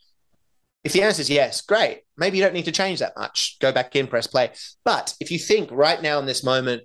[0.87, 2.03] If the answer is yes, great.
[2.15, 3.57] Maybe you don't need to change that much.
[3.59, 4.51] Go back in, press play.
[4.85, 6.83] But if you think right now in this moment,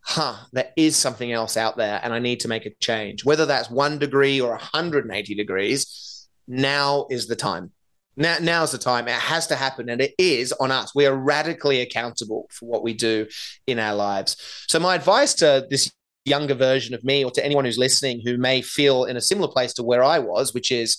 [0.00, 3.26] huh, there is something else out there and I need to make a change.
[3.26, 7.72] Whether that's one degree or 180 degrees, now is the time.
[8.16, 9.08] Now, now's the time.
[9.08, 10.94] It has to happen, and it is on us.
[10.94, 13.26] We are radically accountable for what we do
[13.66, 14.36] in our lives.
[14.68, 15.92] So, my advice to this
[16.24, 19.46] younger version of me, or to anyone who's listening who may feel in a similar
[19.46, 20.96] place to where I was, which is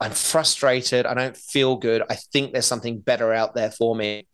[0.00, 4.26] I'm frustrated, I don't feel good, I think there's something better out there for me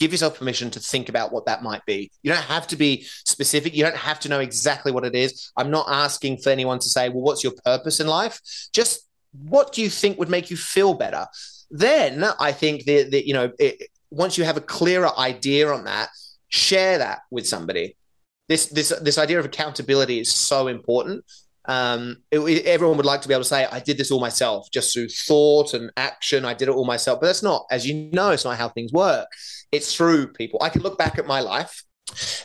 [0.00, 2.10] give yourself permission to think about what that might be.
[2.22, 3.76] You don't have to be specific.
[3.76, 5.52] You don't have to know exactly what it is.
[5.56, 8.40] I'm not asking for anyone to say, well, what's your purpose in life?
[8.72, 11.26] Just what do you think would make you feel better?
[11.70, 15.84] Then I think that, that you know, it, once you have a clearer idea on
[15.84, 16.08] that,
[16.48, 17.94] share that with somebody.
[18.48, 21.24] This, this, this idea of accountability is so important
[21.66, 24.68] um, it, everyone would like to be able to say, I did this all myself,
[24.72, 26.44] just through thought and action.
[26.44, 27.20] I did it all myself.
[27.20, 29.28] But that's not, as you know, it's not how things work.
[29.72, 30.58] It's through people.
[30.62, 31.84] I can look back at my life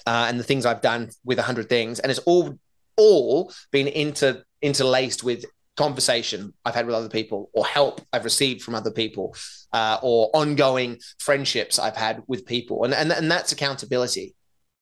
[0.06, 2.58] uh, and the things I've done with a hundred things, and it's all
[2.98, 8.62] all been inter interlaced with conversation I've had with other people, or help I've received
[8.62, 9.36] from other people,
[9.74, 14.36] uh, or ongoing friendships I've had with people, and and, and that's accountability.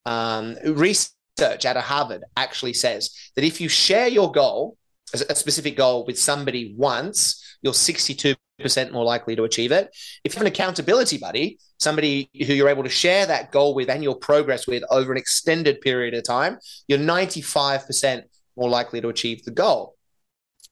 [0.06, 0.56] Um,
[1.38, 4.76] research out of Harvard actually says that if you share your goal,
[5.12, 8.36] a specific goal with somebody once, you're 62%
[8.92, 9.88] more likely to achieve it.
[10.24, 13.90] If you have an accountability buddy, somebody who you're able to share that goal with
[13.90, 18.22] and your progress with over an extended period of time, you're 95%
[18.56, 19.94] more likely to achieve the goal.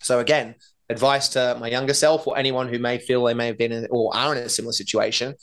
[0.01, 0.57] So, again,
[0.89, 3.87] advice to my younger self or anyone who may feel they may have been in,
[3.91, 5.35] or are in a similar situation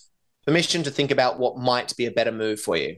[0.45, 2.97] permission to think about what might be a better move for you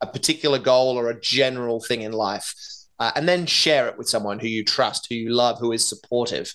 [0.00, 2.54] a particular goal or a general thing in life,
[2.98, 5.88] uh, and then share it with someone who you trust, who you love, who is
[5.88, 6.52] supportive,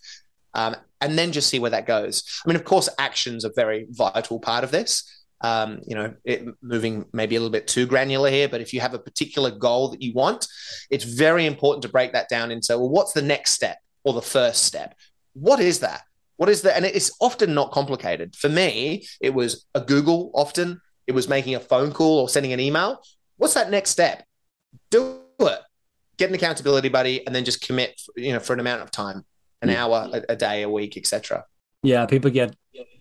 [0.53, 2.23] um, and then just see where that goes.
[2.43, 5.03] I mean, of course, action's a very vital part of this.
[5.41, 8.79] Um, you know, it, moving maybe a little bit too granular here, but if you
[8.79, 10.47] have a particular goal that you want,
[10.89, 14.21] it's very important to break that down into well, what's the next step or the
[14.21, 14.95] first step?
[15.33, 16.03] What is that?
[16.37, 16.77] What is that?
[16.77, 18.35] And it's often not complicated.
[18.35, 22.53] For me, it was a Google often, it was making a phone call or sending
[22.53, 23.01] an email
[23.37, 24.25] what's that next step?
[24.89, 25.59] Do it.
[26.17, 28.01] Get an accountability buddy, and then just commit.
[28.15, 29.25] You know, for an amount of time,
[29.61, 29.83] an yeah.
[29.83, 31.45] hour, a, a, day, a week, etc.
[31.83, 32.55] Yeah, people get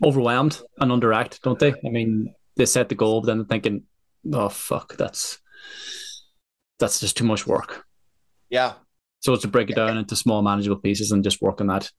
[0.04, 1.72] overwhelmed and underact, don't they?
[1.72, 3.84] I mean, they set the goal, but then they're thinking,
[4.32, 5.38] "Oh fuck, that's
[6.78, 7.84] that's just too much work."
[8.50, 8.74] Yeah.
[9.20, 11.90] So it's to break it down into small, manageable pieces and just work on that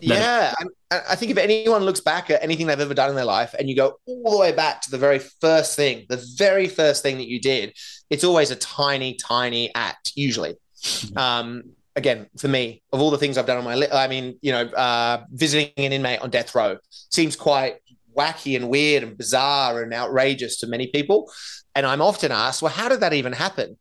[0.00, 0.52] yeah,
[0.90, 3.68] I think if anyone looks back at anything they've ever done in their life and
[3.68, 7.18] you go all the way back to the very first thing, the very first thing
[7.18, 7.76] that you did,
[8.10, 10.56] it's always a tiny, tiny act, usually.
[10.82, 11.18] Mm-hmm.
[11.18, 11.62] Um,
[11.96, 14.52] again, for me, of all the things I've done on my list, I mean, you
[14.52, 17.76] know, uh, visiting an inmate on death row seems quite
[18.16, 21.30] wacky and weird and bizarre and outrageous to many people.
[21.74, 23.78] And I'm often asked, well, how did that even happen?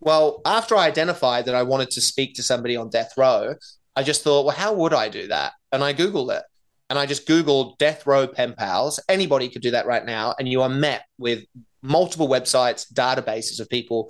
[0.00, 3.54] Well, after I identified that I wanted to speak to somebody on death row,
[3.98, 5.54] I just thought, well, how would I do that?
[5.72, 6.44] And I Googled it.
[6.88, 9.00] And I just Googled death row pen pals.
[9.08, 10.36] Anybody could do that right now.
[10.38, 11.44] And you are met with
[11.82, 14.08] multiple websites, databases of people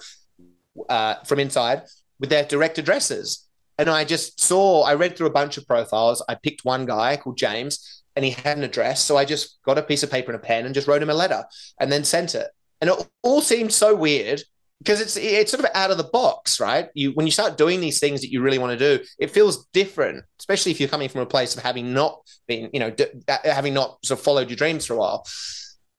[0.91, 1.85] uh, from inside
[2.21, 3.49] with their direct addresses.
[3.79, 6.23] And I just saw, I read through a bunch of profiles.
[6.29, 9.03] I picked one guy called James and he had an address.
[9.03, 11.09] So I just got a piece of paper and a pen and just wrote him
[11.09, 11.45] a letter
[11.81, 12.49] and then sent it.
[12.83, 14.43] And it all seemed so weird
[14.79, 16.89] because it's it's sort of out of the box, right?
[16.95, 19.67] You when you start doing these things that you really want to do, it feels
[19.73, 23.07] different, especially if you're coming from a place of having not been, you know, d-
[23.45, 25.27] having not sort of followed your dreams for a while.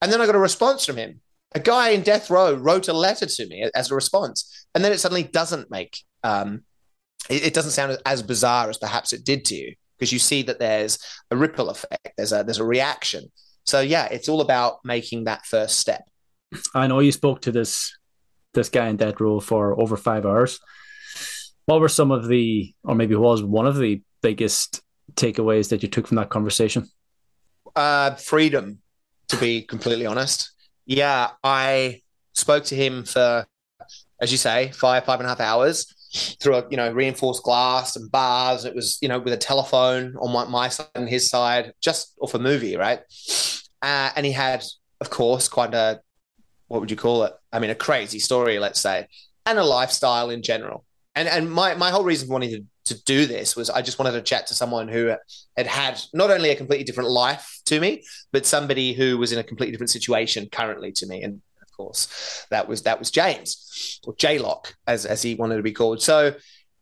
[0.01, 1.19] And then I got a response from him.
[1.53, 4.91] A guy in death row wrote a letter to me as a response, and then
[4.91, 6.63] it suddenly doesn't make um,
[7.29, 10.41] it, it doesn't sound as bizarre as perhaps it did to you because you see
[10.43, 10.99] that there's
[11.31, 13.31] a ripple effect, there's a there's a reaction.
[13.65, 16.03] So yeah, it's all about making that first step.
[16.73, 17.95] I know you spoke to this
[18.53, 20.59] this guy in death row for over five hours.
[21.65, 24.81] What were some of the, or maybe was one of the biggest
[25.13, 26.87] takeaways that you took from that conversation?
[27.75, 28.79] Uh, freedom,
[29.27, 30.51] to be completely honest.
[30.85, 32.01] Yeah, I
[32.33, 33.45] spoke to him for,
[34.19, 35.93] as you say, five, five and a half hours
[36.41, 38.65] through a you know reinforced glass and bars.
[38.65, 42.15] It was you know with a telephone on my, my side and his side, just
[42.21, 43.01] off a movie, right?
[43.81, 44.63] Uh, and he had,
[44.99, 46.01] of course, quite a
[46.67, 47.33] what would you call it?
[47.51, 49.07] I mean, a crazy story, let's say,
[49.45, 50.85] and a lifestyle in general.
[51.15, 53.99] And and my my whole reason for wanting to, to do this was I just
[53.99, 55.13] wanted to chat to someone who
[55.57, 59.39] had had not only a completely different life to me, but somebody who was in
[59.39, 61.23] a completely different situation currently to me.
[61.23, 65.63] And of course, that was that was James or J-Lock as as he wanted to
[65.63, 66.01] be called.
[66.01, 66.35] So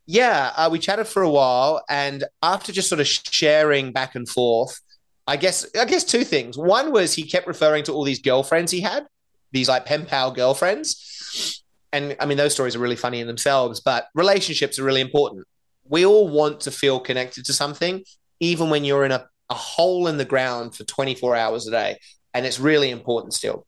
[0.06, 4.26] yeah, uh, we chatted for a while, and after just sort of sharing back and
[4.26, 4.80] forth,
[5.26, 6.56] I guess I guess two things.
[6.56, 9.06] One was he kept referring to all these girlfriends he had,
[9.52, 11.62] these like pen pal girlfriends.
[11.92, 15.46] and I mean, those stories are really funny in themselves, but relationships are really important.
[15.84, 18.04] We all want to feel connected to something,
[18.40, 21.98] even when you're in a, a hole in the ground for 24 hours a day.
[22.34, 23.66] And it's really important still.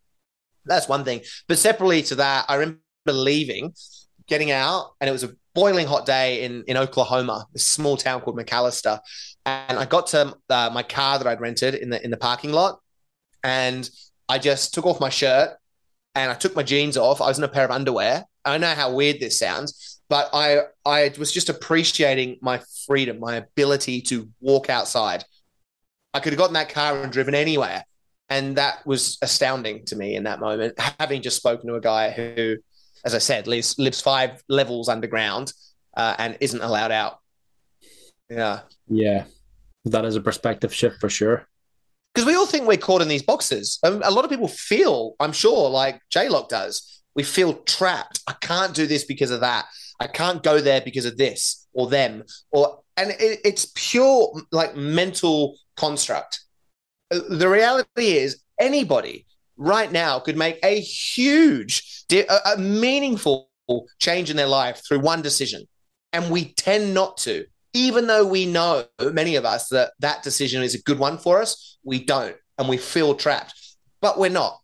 [0.67, 1.23] That's one thing.
[1.49, 3.73] But separately to that, I remember leaving,
[4.27, 8.21] getting out, and it was a boiling hot day in, in Oklahoma, this small town
[8.21, 9.01] called McAlester.
[9.47, 12.53] And I got to uh, my car that I'd rented in the in the parking
[12.53, 12.79] lot,
[13.43, 13.89] and
[14.29, 15.57] I just took off my shirt
[16.15, 17.21] and I took my jeans off.
[17.21, 18.25] I was in a pair of underwear.
[18.45, 23.37] I know how weird this sounds, but I I was just appreciating my freedom, my
[23.37, 25.25] ability to walk outside.
[26.13, 27.85] I could have gotten that car and driven anywhere.
[28.29, 32.11] And that was astounding to me in that moment, having just spoken to a guy
[32.11, 32.57] who,
[33.05, 35.53] as I said, lives lives five levels underground
[35.97, 37.19] uh, and isn't allowed out.
[38.29, 38.61] Yeah.
[38.89, 39.25] Yeah.
[39.85, 41.50] That is a perspective shift for sure
[42.15, 43.79] because we all think we're caught in these boxes.
[43.83, 48.21] Um, a lot of people feel, I'm sure, like J-Lock does, we feel trapped.
[48.27, 49.67] I can't do this because of that.
[50.01, 54.77] I can't go there because of this or them or and it, it's pure like
[54.77, 56.41] mental construct.
[57.11, 63.51] The reality is anybody right now could make a huge, a meaningful
[63.99, 65.67] change in their life through one decision,
[66.13, 70.63] and we tend not to even though we know many of us that that decision
[70.63, 73.55] is a good one for us, we don't, and we feel trapped.
[74.01, 74.59] But we're not.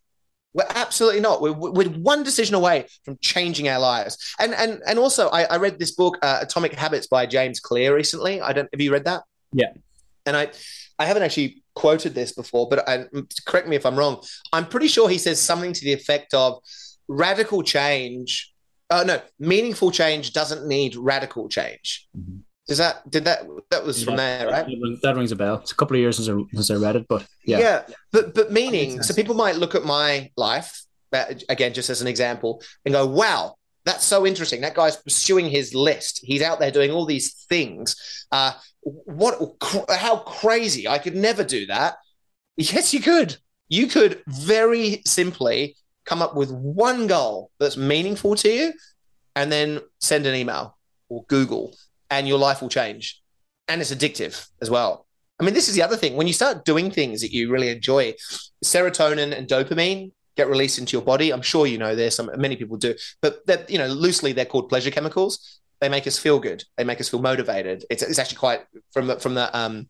[0.55, 1.43] We're absolutely not.
[1.43, 4.35] We're, we're one decision away from changing our lives.
[4.41, 7.95] And and and also, I, I read this book, uh, Atomic Habits by James Clear,
[7.95, 8.41] recently.
[8.41, 8.69] I don't.
[8.73, 9.23] Have you read that?
[9.53, 9.73] Yeah.
[10.25, 10.51] And I,
[10.99, 13.05] I haven't actually quoted this before, but I,
[13.47, 14.23] correct me if I'm wrong.
[14.53, 16.59] I'm pretty sure he says something to the effect of
[17.07, 18.53] radical change.
[18.91, 22.09] Oh uh, no, meaningful change doesn't need radical change.
[22.17, 22.39] Mm-hmm.
[22.67, 24.67] Does that did that that was from there, right?
[25.03, 25.57] That rings a bell.
[25.57, 27.59] It's a couple of years since I, since I read it, but yeah.
[27.59, 32.01] Yeah, but but meaning, so people might look at my life uh, again, just as
[32.01, 34.63] an example, and go, "Wow, that's so interesting.
[34.63, 36.21] That guy's pursuing his list.
[36.25, 38.27] He's out there doing all these things.
[38.33, 38.53] Uh,
[38.83, 39.39] what?
[39.89, 40.89] How crazy!
[40.89, 41.95] I could never do that.
[42.57, 43.37] Yes, you could.
[43.69, 48.73] You could very simply come up with one goal that's meaningful to you,
[49.37, 50.77] and then send an email
[51.09, 51.73] or Google
[52.11, 53.21] and your life will change.
[53.69, 55.07] And it's addictive as well.
[55.39, 56.17] I mean, this is the other thing.
[56.17, 58.15] When you start doing things that you really enjoy,
[58.65, 61.33] serotonin and dopamine get released into your body.
[61.33, 62.21] I'm sure you know this.
[62.37, 65.61] Many people do, but that you know, loosely they're called pleasure chemicals.
[65.81, 66.65] They make us feel good.
[66.77, 67.85] They make us feel motivated.
[67.91, 69.89] It's, it's actually quite from the, from the um,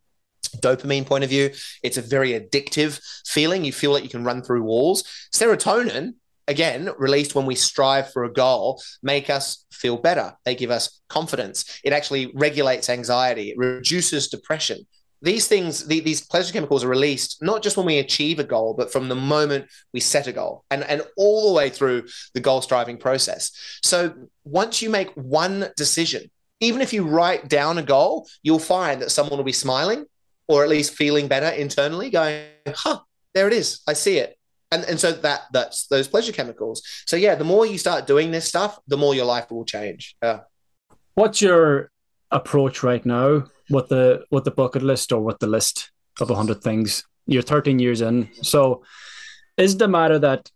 [0.57, 1.51] dopamine point of view.
[1.83, 3.65] It's a very addictive feeling.
[3.65, 5.05] You feel like you can run through walls.
[5.33, 6.15] Serotonin
[6.49, 10.35] again released when we strive for a goal make us feel better.
[10.45, 11.81] They give us confidence.
[11.85, 13.51] It actually regulates anxiety.
[13.51, 14.87] It reduces depression.
[15.23, 18.75] These things the, these pleasure chemicals are released not just when we achieve a goal
[18.75, 22.41] but from the moment we set a goal and, and all the way through the
[22.41, 23.51] goal striving process.
[23.83, 26.31] So once you make one decision
[26.61, 30.05] even if you write down a goal you'll find that someone will be smiling
[30.49, 33.01] or at least feeling better internally going huh
[33.35, 33.81] there it is.
[33.87, 34.37] I see it
[34.71, 36.83] and and so that that's those pleasure chemicals.
[37.07, 40.17] So yeah, the more you start doing this stuff, the more your life will change.
[40.23, 40.41] Yeah.
[41.15, 41.91] What's your
[42.31, 43.45] approach right now?
[43.69, 47.05] What the what the bucket list or what the list of hundred things?
[47.27, 48.85] You're 13 years in, so
[49.57, 50.51] is the matter that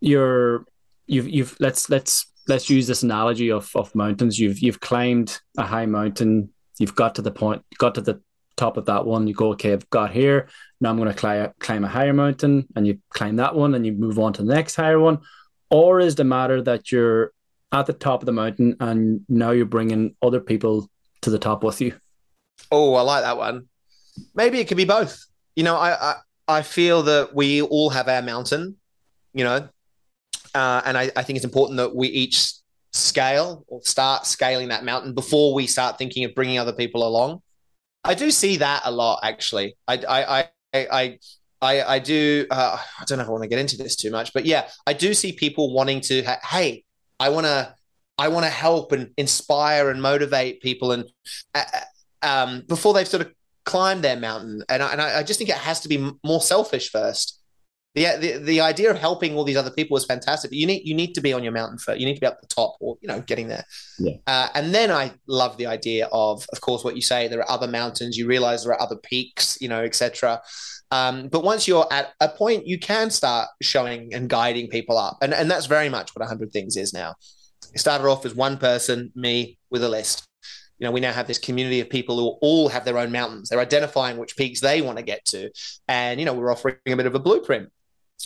[0.00, 0.64] you're
[1.06, 4.38] you've you've let's let's let's use this analogy of of mountains.
[4.38, 6.50] You've you've climbed a high mountain.
[6.78, 8.22] You've got to the point, got to the
[8.58, 9.26] top of that one.
[9.26, 10.48] You go, okay, I've got here.
[10.80, 13.86] Now I'm going to climb, climb a higher mountain, and you climb that one, and
[13.86, 15.18] you move on to the next higher one.
[15.70, 17.32] Or is the matter that you're
[17.72, 20.88] at the top of the mountain and now you're bringing other people
[21.22, 21.94] to the top with you?
[22.72, 23.68] Oh, I like that one.
[24.34, 25.24] Maybe it could be both.
[25.54, 26.14] You know, I I,
[26.48, 28.76] I feel that we all have our mountain.
[29.34, 29.68] You know,
[30.54, 32.52] uh, and I, I think it's important that we each
[32.92, 37.42] scale or start scaling that mountain before we start thinking of bringing other people along.
[38.04, 39.76] I do see that a lot, actually.
[39.86, 41.18] I, I, I, I,
[41.60, 42.46] I, I do.
[42.50, 44.68] Uh, I don't know if I want to get into this too much, but yeah,
[44.86, 46.22] I do see people wanting to.
[46.22, 46.84] Hey,
[47.18, 47.74] I want to.
[48.20, 51.04] I want to help and inspire and motivate people, and
[51.54, 51.64] uh,
[52.22, 53.32] um, before they've sort of
[53.64, 56.90] climbed their mountain, and I, and I just think it has to be more selfish
[56.90, 57.38] first
[57.94, 60.50] the, the the idea of helping all these other people is fantastic.
[60.50, 62.00] But you need you need to be on your mountain first.
[62.00, 63.64] You need to be up the top, or you know, getting there.
[63.98, 64.16] Yeah.
[64.26, 67.28] Uh, and then I love the idea of, of course, what you say.
[67.28, 68.16] There are other mountains.
[68.16, 70.40] You realize there are other peaks, you know, etc.
[70.90, 75.18] Um, but once you're at a point, you can start showing and guiding people up,
[75.22, 77.14] and and that's very much what hundred things is now.
[77.72, 80.24] It started off as one person, me, with a list
[80.78, 83.48] you know, we now have this community of people who all have their own mountains.
[83.48, 85.50] They're identifying which peaks they want to get to.
[85.88, 87.68] And, you know, we're offering a bit of a blueprint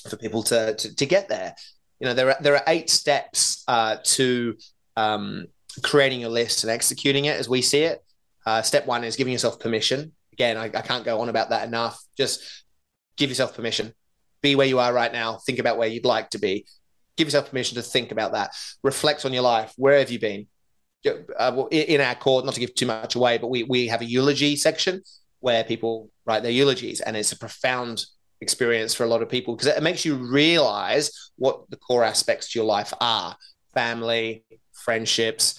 [0.09, 1.55] for people to, to, to get there.
[2.01, 4.57] You know, there are there are eight steps uh, to
[4.97, 5.47] um,
[5.83, 8.03] creating your list and executing it as we see it.
[8.45, 10.13] Uh, step one is giving yourself permission.
[10.33, 12.03] Again, I, I can't go on about that enough.
[12.17, 12.65] Just
[13.17, 13.95] give yourself permission.
[14.43, 15.39] Be where you are right now.
[15.47, 16.67] Think about where you'd like to be.
[17.17, 18.51] Give yourself permission to think about that.
[18.83, 19.73] Reflect on your life.
[19.77, 20.49] Where have you been?
[21.07, 24.05] Uh, in our court, not to give too much away, but we we have a
[24.05, 25.03] eulogy section
[25.41, 28.07] where people write their eulogies, and it's a profound
[28.43, 32.53] experience for a lot of people because it makes you realize what the core aspects
[32.53, 33.37] to your life are:
[33.73, 35.59] family, friendships,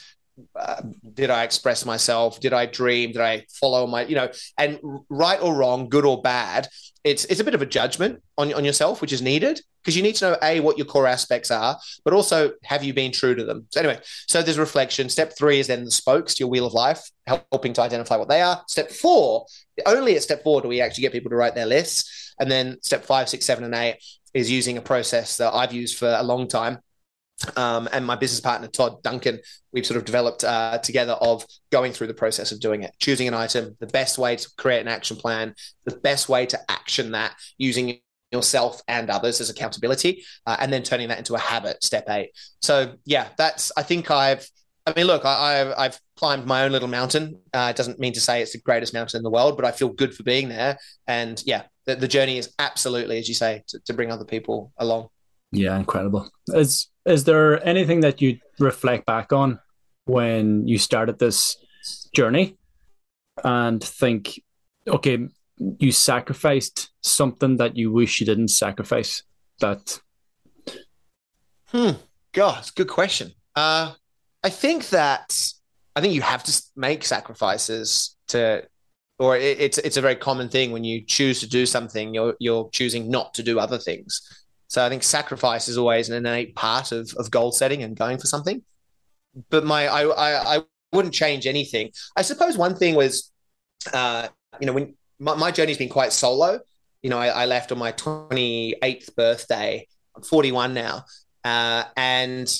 [0.59, 0.81] uh,
[1.13, 2.39] did I express myself?
[2.39, 3.11] Did I dream?
[3.11, 4.79] Did I follow my, you know, and
[5.09, 6.67] right or wrong, good or bad,
[7.03, 10.03] it's it's a bit of a judgment on on yourself, which is needed because you
[10.03, 13.35] need to know a what your core aspects are, but also have you been true
[13.35, 13.65] to them.
[13.71, 15.09] So anyway, so there's reflection.
[15.09, 18.29] Step three is then the spokes to your wheel of life, helping to identify what
[18.29, 18.63] they are.
[18.67, 19.45] Step four,
[19.85, 22.77] only at step four do we actually get people to write their lists, and then
[22.81, 23.97] step five, six, seven, and eight
[24.33, 26.79] is using a process that I've used for a long time
[27.55, 29.39] um, and my business partner Todd Duncan,
[29.71, 33.27] we've sort of developed uh, together of going through the process of doing it, choosing
[33.27, 35.53] an item, the best way to create an action plan,
[35.85, 37.99] the best way to action that using
[38.31, 41.83] yourself and others as accountability, uh, and then turning that into a habit.
[41.83, 42.31] Step eight.
[42.61, 44.47] So yeah, that's I think I've.
[44.85, 47.39] I mean, look, I, have climbed my own little mountain.
[47.53, 49.71] Uh, it doesn't mean to say it's the greatest mountain in the world, but I
[49.71, 50.77] feel good for being there.
[51.07, 54.73] And yeah, the, the journey is absolutely, as you say, to, to bring other people
[54.77, 55.07] along.
[55.53, 56.29] Yeah, incredible.
[56.47, 59.59] Is is there anything that you reflect back on
[60.05, 61.57] when you started this
[62.13, 62.57] journey
[63.43, 64.41] and think,
[64.87, 65.27] okay,
[65.57, 69.23] you sacrificed something that you wish you didn't sacrifice?
[69.59, 69.99] That.
[71.67, 71.91] Hmm.
[72.33, 73.31] God, good question.
[73.55, 73.93] Uh,
[74.43, 75.53] I think that
[75.95, 78.63] I think you have to make sacrifices to,
[79.19, 82.35] or it, it's it's a very common thing when you choose to do something, you're
[82.39, 84.42] you're choosing not to do other things.
[84.73, 88.17] So I think sacrifice is always an innate part of, of goal setting and going
[88.17, 88.63] for something.
[89.51, 91.91] But my I, I, I wouldn't change anything.
[92.15, 93.31] I suppose one thing was,
[93.93, 96.59] uh, you know, when my, my journey's been quite solo.
[97.03, 99.87] You know, I, I left on my 28th birthday.
[100.15, 101.05] I'm 41 now,
[101.43, 102.51] uh, and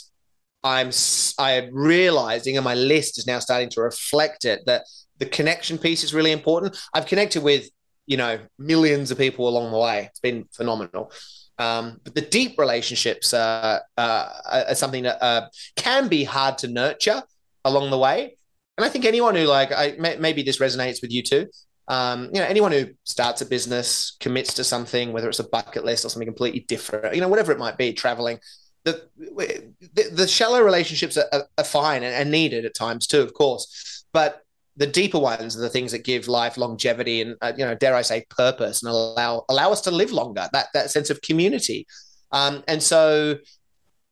[0.64, 0.91] I'm
[1.39, 4.84] I'm realizing, and my list is now starting to reflect it that
[5.18, 6.78] the connection piece is really important.
[6.93, 7.70] I've connected with
[8.05, 10.09] you know millions of people along the way.
[10.11, 11.11] It's been phenomenal.
[11.60, 14.30] Um, but the deep relationships uh, uh,
[14.68, 17.24] are something that uh, can be hard to nurture
[17.64, 18.38] along the way.
[18.78, 21.47] And I think anyone who like, I, may, maybe this resonates with you too.
[21.88, 25.84] Um, you know, anyone who starts a business, commits to something, whether it's a bucket
[25.84, 28.39] list or something completely different, you know, whatever it might be, traveling.
[28.86, 34.06] The the, the shallow relationships are, are, fine and needed at times too, of course.
[34.12, 34.43] But
[34.76, 37.95] the deeper ones are the things that give life longevity and uh, you know dare
[37.95, 41.86] I say purpose and allow allow us to live longer that that sense of community
[42.32, 43.38] um, and so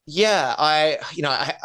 [0.05, 1.55] yeah I you know I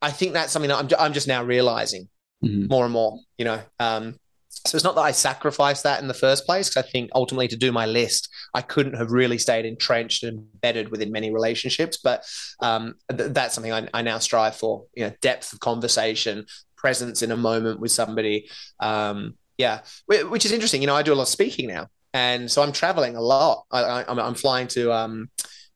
[0.00, 2.08] I think that's something that I'm I'm just now realizing
[2.44, 2.66] mm-hmm.
[2.68, 4.16] more and more you know um,
[4.50, 7.48] so it's not that I sacrificed that in the first place because I think ultimately
[7.48, 11.98] to do my list I couldn't have really stayed entrenched and embedded within many relationships
[12.02, 12.24] but
[12.60, 16.46] um, th- that's something I, I now strive for you know depth of conversation
[16.82, 18.50] presence in a moment with somebody.
[18.80, 20.82] Um, yeah, which is interesting.
[20.82, 23.64] You know, I do a lot of speaking now, and so I'm traveling a lot.
[23.70, 25.30] I, am flying to um,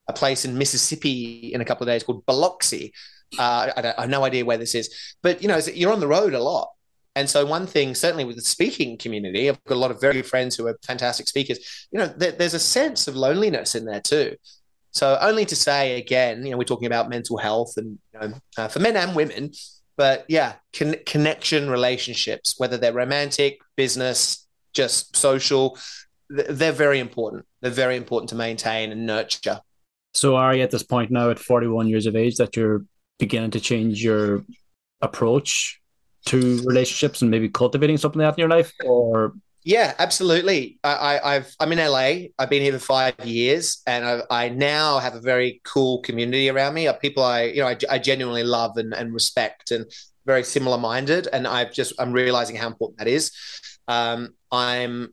[0.09, 2.93] a place in Mississippi in a couple of days called Biloxi.
[3.39, 6.09] Uh, I, I, have no idea where this is, but you know, you're on the
[6.09, 6.69] road a lot.
[7.17, 10.15] And so, one thing, certainly with the speaking community, I've got a lot of very
[10.15, 11.87] good friends who are fantastic speakers.
[11.91, 14.37] You know, there, there's a sense of loneliness in there too.
[14.91, 18.33] So, only to say again, you know, we're talking about mental health and you know,
[18.59, 19.53] uh, for men and women,
[19.97, 25.79] but yeah, con- connection relationships, whether they're romantic, business, just social,
[26.29, 27.47] they're very important.
[27.61, 29.61] They're very important to maintain and nurture.
[30.15, 32.85] So, are you at this point now at 41 years of age that you're
[33.19, 34.45] beginning to change your
[35.01, 35.81] approach
[36.27, 38.73] to relationships and maybe cultivating something like that in your life?
[38.85, 39.35] Or
[39.67, 40.79] yeah, absolutely.
[40.85, 42.29] I, have I'm in LA.
[42.39, 46.49] I've been here for five years, and I, I now have a very cool community
[46.49, 46.87] around me.
[46.87, 49.85] Of people I, you know, I, I genuinely love and, and respect, and
[50.25, 51.27] very similar minded.
[51.33, 53.33] And I've just I'm realizing how important that is.
[53.89, 55.13] Um, I'm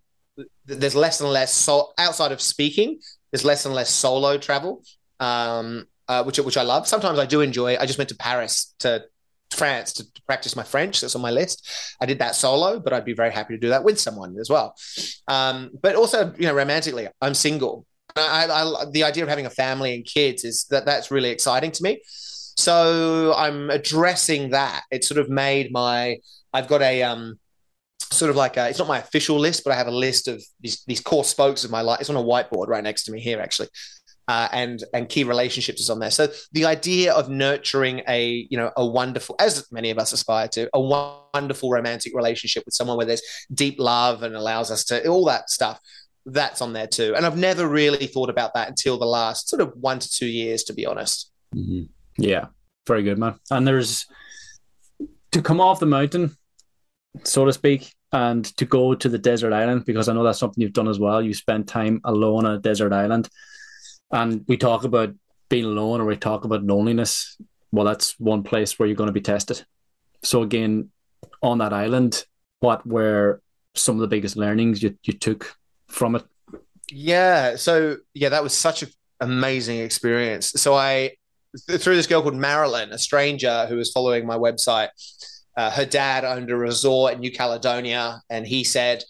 [0.68, 3.00] there's less and less so outside of speaking.
[3.32, 4.84] There's less and less solo travel,
[5.20, 6.88] um, uh, which which I love.
[6.88, 7.76] Sometimes I do enjoy.
[7.78, 9.06] I just went to Paris to
[9.54, 11.02] France to, practice my French.
[11.02, 11.70] That's on my list.
[12.00, 14.50] I did that solo, but I'd be very happy to do that with someone as
[14.50, 14.74] well.
[15.28, 17.86] Um, but also, you know, romantically, I'm single.
[18.16, 21.72] I, I, the idea of having a family and kids is that that's really exciting
[21.72, 22.02] to me.
[22.56, 24.84] So I'm addressing that.
[24.92, 26.20] It sort of made my.
[26.54, 27.40] I've got a um,
[28.12, 30.44] sort of like a, it's not my official list, but I have a list of
[30.62, 32.00] these these core spokes of my life.
[32.00, 33.70] It's on a whiteboard right next to me here, actually.
[34.28, 36.12] Uh, and and key relationships is on there.
[36.12, 40.48] So the idea of nurturing a you know a wonderful, as many of us aspire
[40.50, 40.80] to, a
[41.34, 43.22] wonderful romantic relationship with someone where there's
[43.54, 45.80] deep love and allows us to all that stuff.
[46.26, 49.62] That's on there too, and I've never really thought about that until the last sort
[49.62, 51.30] of one to two years, to be honest.
[51.54, 51.84] Mm-hmm.
[52.18, 52.46] Yeah,
[52.88, 53.36] very good, man.
[53.52, 54.06] And there's
[55.34, 56.38] to come off the mountain,
[57.24, 60.62] so to speak, and to go to the desert island because I know that's something
[60.62, 61.22] you've done as well.
[61.22, 63.28] You spent time alone on a desert island
[64.14, 65.14] and we talk about
[65.50, 67.36] being alone or we talk about loneliness.
[67.72, 69.66] Well, that's one place where you're going to be tested.
[70.22, 70.92] So again,
[71.42, 72.26] on that island,
[72.60, 73.42] what were
[73.74, 75.56] some of the biggest learnings you, you took
[75.88, 76.24] from it?
[76.92, 77.56] Yeah.
[77.56, 78.90] So yeah, that was such an
[79.20, 80.52] amazing experience.
[80.52, 81.16] So I
[81.70, 84.90] through this girl called Marilyn, a stranger who was following my website.
[85.56, 89.04] Uh, her dad owned a resort in New Caledonia, and he said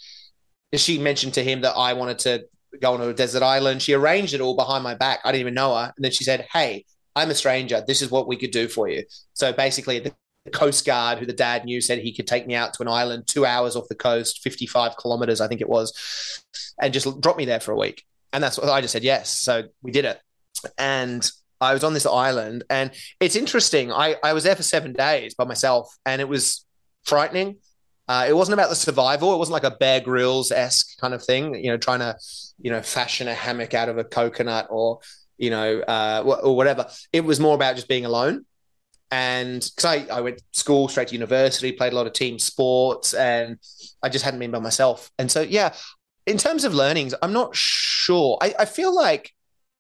[0.74, 2.46] she mentioned to him that I wanted to
[2.82, 3.82] going to a desert island.
[3.82, 5.20] She arranged it all behind my back.
[5.24, 5.94] I didn't even know her.
[5.96, 7.84] And then she said, Hey, I'm a stranger.
[7.86, 9.04] This is what we could do for you.
[9.34, 10.14] So basically, the
[10.52, 13.28] Coast Guard, who the dad knew, said he could take me out to an island
[13.28, 16.44] two hours off the coast, 55 kilometers, I think it was,
[16.82, 18.04] and just drop me there for a week.
[18.34, 19.30] And that's what I just said yes.
[19.30, 20.20] So we did it.
[20.78, 21.30] And
[21.62, 23.92] I was on this island, and it's interesting.
[23.92, 26.66] I, I was there for seven days by myself, and it was
[27.04, 27.58] frightening.
[28.08, 29.34] Uh, it wasn't about the survival.
[29.34, 32.16] It wasn't like a Bear Grylls esque kind of thing, you know, trying to
[32.60, 35.00] you know, fashion a hammock out of a coconut or,
[35.38, 36.88] you know, uh, or whatever.
[37.12, 38.46] It was more about just being alone.
[39.12, 42.40] And because I, I went to school straight to university, played a lot of team
[42.40, 43.60] sports, and
[44.02, 45.12] I just hadn't been by myself.
[45.20, 45.76] And so, yeah,
[46.26, 48.40] in terms of learnings, I'm not sure.
[48.42, 49.32] I, I feel like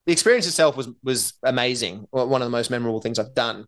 [0.05, 2.05] the experience itself was was amazing.
[2.11, 3.65] One of the most memorable things I've done.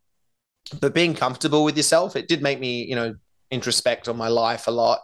[0.82, 3.16] But being comfortable with yourself, it did make me, you know,
[3.50, 5.00] introspect on my life a lot.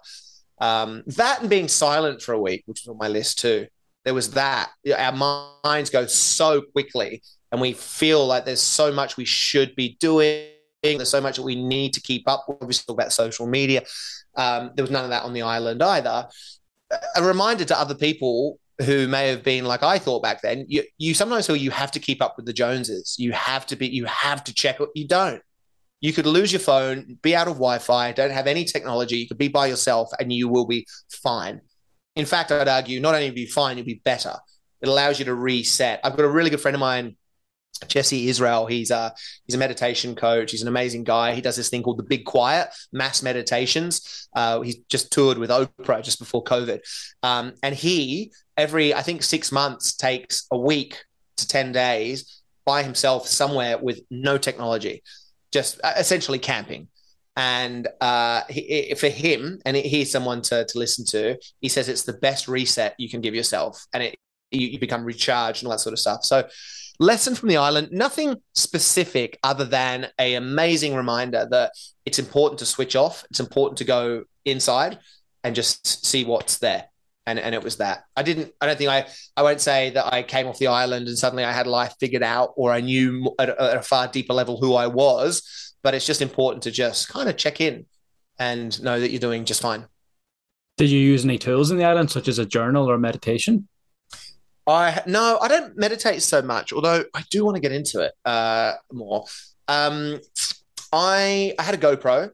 [0.59, 3.67] Um, that and being silent for a week, which was on my list too
[4.03, 4.71] there was that.
[4.97, 7.21] Our minds go so quickly,
[7.51, 10.47] and we feel like there's so much we should be doing.
[10.83, 12.63] There's so much that we need to keep up with.
[12.63, 13.83] We talk about social media.
[14.35, 16.27] Um, there was none of that on the island either.
[17.15, 20.65] A reminder to other people who may have been like I thought back then.
[20.67, 23.15] You, you sometimes feel you have to keep up with the Joneses.
[23.19, 23.87] You have to be.
[23.87, 24.79] You have to check.
[24.95, 25.41] You don't.
[25.99, 29.17] You could lose your phone, be out of Wi-Fi, don't have any technology.
[29.17, 31.61] You could be by yourself, and you will be fine
[32.15, 34.33] in fact, I'd argue not only be fine, you'll be better.
[34.81, 35.99] It allows you to reset.
[36.03, 37.15] I've got a really good friend of mine,
[37.87, 38.65] Jesse Israel.
[38.65, 39.13] He's a
[39.45, 40.51] he's a meditation coach.
[40.51, 41.33] He's an amazing guy.
[41.33, 44.27] He does this thing called the Big Quiet Mass Meditations.
[44.35, 46.79] Uh, he's just toured with Oprah just before COVID,
[47.23, 51.03] um, and he every I think six months takes a week
[51.37, 55.03] to ten days by himself somewhere with no technology,
[55.51, 56.87] just uh, essentially camping.
[57.35, 62.03] And uh, he, for him, and he's someone to, to listen to, he says it's
[62.03, 64.15] the best reset you can give yourself, and it
[64.51, 66.23] you, you become recharged and all that sort of stuff.
[66.23, 66.47] So,
[66.99, 71.71] lesson from the island, nothing specific other than a amazing reminder that
[72.05, 73.25] it's important to switch off.
[73.31, 74.99] It's important to go inside
[75.43, 76.85] and just see what's there.
[77.27, 79.05] And, and it was that I didn't I don't think I
[79.37, 82.23] I won't say that I came off the island and suddenly I had life figured
[82.23, 86.05] out or I knew at at a far deeper level who I was but it's
[86.05, 87.85] just important to just kind of check in
[88.39, 89.85] and know that you're doing just fine.
[90.77, 93.67] Did you use any tools in the island, such as a journal or meditation?
[94.67, 98.13] I no, I don't meditate so much, although I do want to get into it
[98.25, 99.25] uh, more.
[99.67, 100.19] Um,
[100.93, 102.31] I I had a GoPro,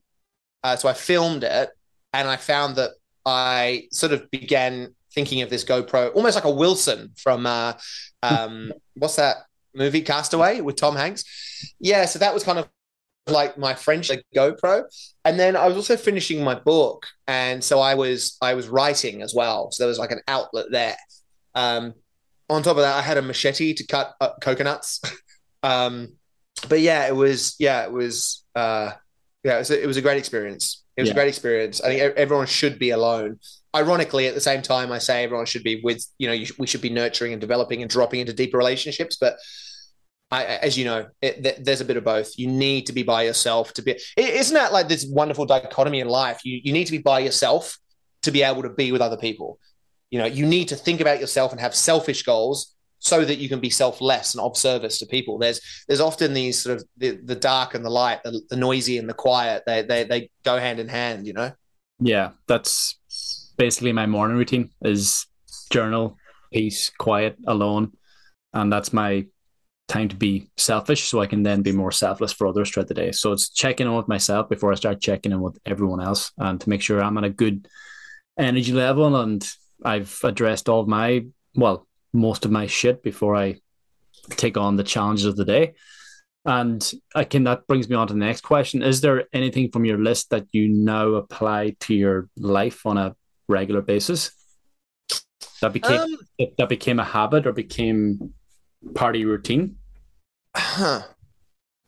[0.63, 1.69] uh, so I filmed it,
[2.13, 2.91] and I found that
[3.25, 7.73] I sort of began thinking of this GoPro almost like a Wilson from uh,
[8.23, 9.37] um, what's that
[9.73, 11.23] movie Castaway with Tom Hanks.
[11.79, 12.67] Yeah, so that was kind of
[13.29, 14.83] like my French like GoPro,
[15.25, 19.21] and then I was also finishing my book, and so I was I was writing
[19.21, 19.71] as well.
[19.71, 20.97] So there was like an outlet there.
[21.55, 21.93] Um,
[22.49, 25.01] on top of that, I had a machete to cut coconuts.
[25.63, 26.13] um,
[26.69, 28.91] but yeah, it was yeah, it was uh,
[29.43, 30.83] yeah, it was, a, it was a great experience.
[30.95, 31.13] It was yeah.
[31.13, 31.81] a great experience.
[31.81, 33.39] I think everyone should be alone.
[33.75, 36.81] Ironically, at the same time, I say everyone should be with you know we should
[36.81, 39.37] be nurturing and developing and dropping into deeper relationships, but
[40.29, 42.37] I, as you know, it, th- there's a bit of both.
[42.37, 43.97] You need to be by yourself to be.
[44.17, 46.41] is not that like this wonderful dichotomy in life?
[46.43, 47.77] You you need to be by yourself
[48.23, 49.59] to be able to be with other people.
[50.09, 53.47] You know, you need to think about yourself and have selfish goals so that you
[53.47, 55.37] can be selfless and of service to people.
[55.37, 58.97] There's there's often these sort of the, the dark and the light, the, the noisy
[58.97, 59.63] and the quiet.
[59.65, 61.25] They they they go hand in hand.
[61.25, 61.51] You know.
[61.99, 62.99] Yeah, that's
[63.57, 65.25] basically my morning routine: is
[65.71, 66.17] journal,
[66.51, 67.93] peace, quiet, alone,
[68.53, 69.25] and that's my
[69.87, 72.93] time to be selfish so I can then be more selfless for others throughout the
[72.93, 73.11] day.
[73.11, 76.59] So it's checking in with myself before I start checking in with everyone else and
[76.59, 77.67] to make sure I'm at a good
[78.37, 79.47] energy level and
[79.83, 81.25] I've addressed all of my,
[81.55, 83.61] well, most of my shit before I
[84.31, 85.75] take on the challenges of the day.
[86.45, 88.81] And again, that brings me on to the next question.
[88.81, 93.15] Is there anything from your list that you now apply to your life on a
[93.49, 94.31] regular basis?
[95.61, 96.17] That became um,
[96.57, 98.33] that became a habit or became
[98.93, 99.75] part of your routine?
[100.55, 101.03] Huh.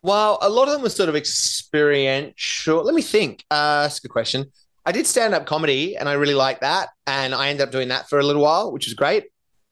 [0.02, 2.84] Well, a lot of them were sort of experiential.
[2.84, 3.44] Let me think.
[3.52, 4.46] Uh, that's a good question.
[4.86, 6.90] I did stand up comedy and I really liked that.
[7.06, 9.26] And I ended up doing that for a little while, which was great.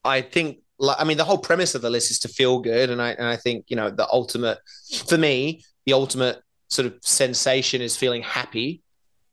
[0.04, 2.90] I think, I mean, the whole premise of the list is to feel good.
[2.90, 4.58] And I, and I think, you know, the ultimate,
[5.06, 8.82] for me, the ultimate sort of sensation is feeling happy,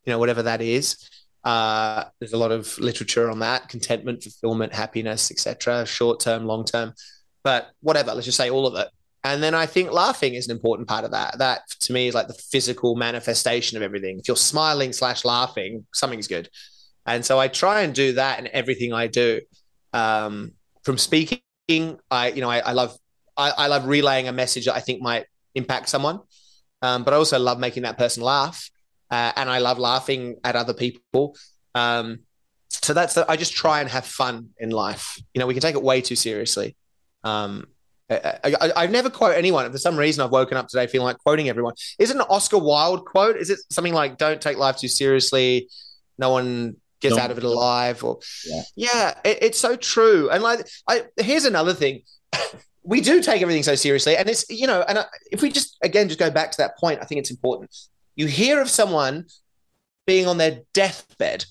[0.05, 0.97] you know, whatever that is.
[1.43, 5.85] Uh, there's a lot of literature on that contentment, fulfillment, happiness, etc.
[5.85, 6.93] Short term, long term,
[7.45, 8.11] but whatever.
[8.13, 8.89] Let's just say all of it.
[9.23, 11.37] And then I think laughing is an important part of that.
[11.37, 14.19] That to me is like the physical manifestation of everything.
[14.19, 16.49] If you're smiling slash laughing, something's good.
[17.05, 19.41] And so I try and do that in everything I do.
[19.93, 21.39] Um, from speaking,
[22.11, 22.97] I you know I, I love
[23.37, 25.25] I, I, love relaying a message that I think might
[25.55, 26.19] impact someone,
[26.81, 28.69] um, but I also love making that person laugh,
[29.09, 31.35] uh, and I love laughing at other people.
[31.73, 32.19] Um,
[32.69, 35.17] so that's the, I just try and have fun in life.
[35.33, 36.75] You know, we can take it way too seriously.
[37.25, 37.65] Um,
[38.07, 39.69] I, I, never quote anyone.
[39.71, 41.73] For some reason, I've woken up today feeling like quoting everyone.
[41.97, 43.35] Is it an Oscar Wilde quote?
[43.35, 45.67] Is it something like "Don't take life too seriously"?
[46.19, 48.03] No one gets out of it alive.
[48.03, 50.29] Or yeah, yeah it, it's so true.
[50.29, 52.03] And like, I here's another thing.
[52.83, 56.07] we do take everything so seriously, and it's you know, and if we just again
[56.07, 57.75] just go back to that point, I think it's important.
[58.15, 59.25] You hear of someone
[60.05, 61.45] being on their deathbed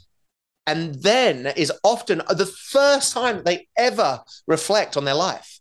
[0.69, 5.54] and then is often the first time they ever reflect on their life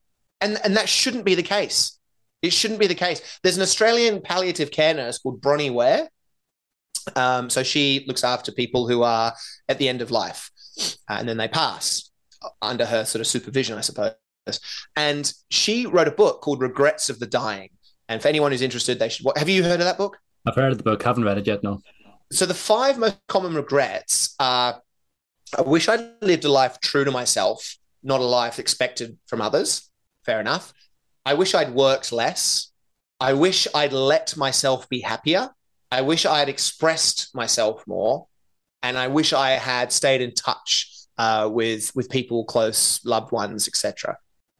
[0.43, 1.97] and, and that shouldn't be the case.
[2.41, 3.39] It shouldn't be the case.
[3.41, 6.09] There's an Australian palliative care nurse called Bronnie Ware.
[7.15, 9.33] Um, so she looks after people who are
[9.69, 10.51] at the end of life
[11.09, 12.11] uh, and then they pass
[12.61, 14.13] under her sort of supervision, I suppose.
[14.95, 17.69] And she wrote a book called Regrets of the Dying.
[18.09, 19.25] And for anyone who's interested, they should.
[19.37, 20.17] Have you heard of that book?
[20.45, 21.01] I've heard of the book.
[21.01, 21.63] Haven't read it yet.
[21.63, 21.81] No.
[22.33, 24.81] So the five most common regrets are:
[25.57, 29.89] I wish I'd lived a life true to myself, not a life expected from others
[30.25, 30.73] fair enough.
[31.25, 32.71] I wish I'd worked less.
[33.19, 35.49] I wish I'd let myself be happier.
[35.91, 38.27] I wish I had expressed myself more.
[38.81, 43.67] And I wish I had stayed in touch uh, with with people close, loved ones,
[43.67, 44.17] etc.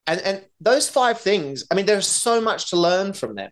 [0.08, 3.52] And and those five things, I mean, there's so much to learn from them.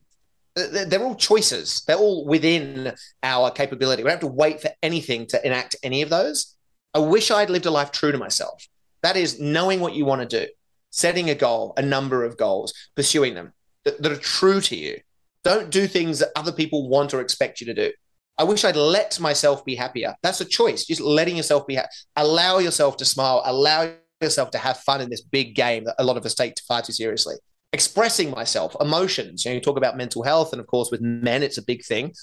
[0.55, 1.83] They're all choices.
[1.87, 2.93] They're all within
[3.23, 4.03] our capability.
[4.03, 6.57] We don't have to wait for anything to enact any of those.
[6.93, 8.67] I wish I'd lived a life true to myself.
[9.01, 10.51] That is knowing what you want to do,
[10.91, 13.53] setting a goal, a number of goals, pursuing them
[13.85, 14.99] that, that are true to you.
[15.43, 17.91] Don't do things that other people want or expect you to do.
[18.37, 20.15] I wish I'd let myself be happier.
[20.23, 20.85] That's a choice.
[20.85, 21.89] Just letting yourself be happy.
[22.15, 23.41] Allow yourself to smile.
[23.45, 26.59] Allow yourself to have fun in this big game that a lot of us take
[26.67, 27.35] far too seriously.
[27.73, 29.45] Expressing myself, emotions.
[29.45, 31.83] You know, you talk about mental health, and of course, with men, it's a big
[31.83, 32.13] thing.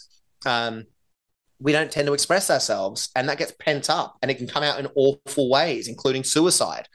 [0.47, 0.85] Um,
[1.61, 4.63] we don't tend to express ourselves, and that gets pent up, and it can come
[4.63, 6.87] out in awful ways, including suicide.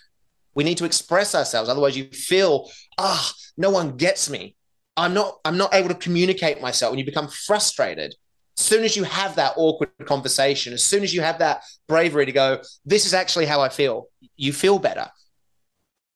[0.56, 1.70] We need to express ourselves.
[1.70, 4.56] Otherwise, you feel, ah, oh, no one gets me.
[4.96, 6.92] I'm not, I'm not able to communicate myself.
[6.92, 8.16] And you become frustrated.
[8.58, 12.28] As soon as you have that awkward conversation, as soon as you have that bravery
[12.28, 15.10] to go, this is actually how I feel, you feel better.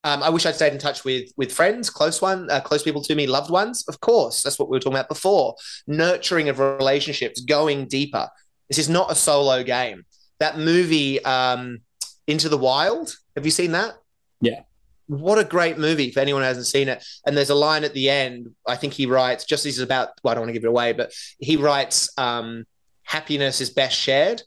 [0.03, 3.01] Um, I wish I'd stayed in touch with with friends, close one, uh, close people
[3.01, 3.83] to me, loved ones.
[3.89, 5.55] Of course, that's what we were talking about before.
[5.87, 8.29] Nurturing of relationships, going deeper.
[8.69, 10.05] This is not a solo game.
[10.39, 11.79] That movie, um,
[12.27, 13.15] Into the Wild.
[13.35, 13.95] Have you seen that?
[14.41, 14.61] Yeah.
[15.07, 17.03] What a great movie if anyone hasn't seen it.
[17.25, 20.09] And there's a line at the end, I think he writes, just as he's about,
[20.21, 22.65] well, I don't want to give it away, but he writes, um,
[23.03, 24.41] happiness is best shared.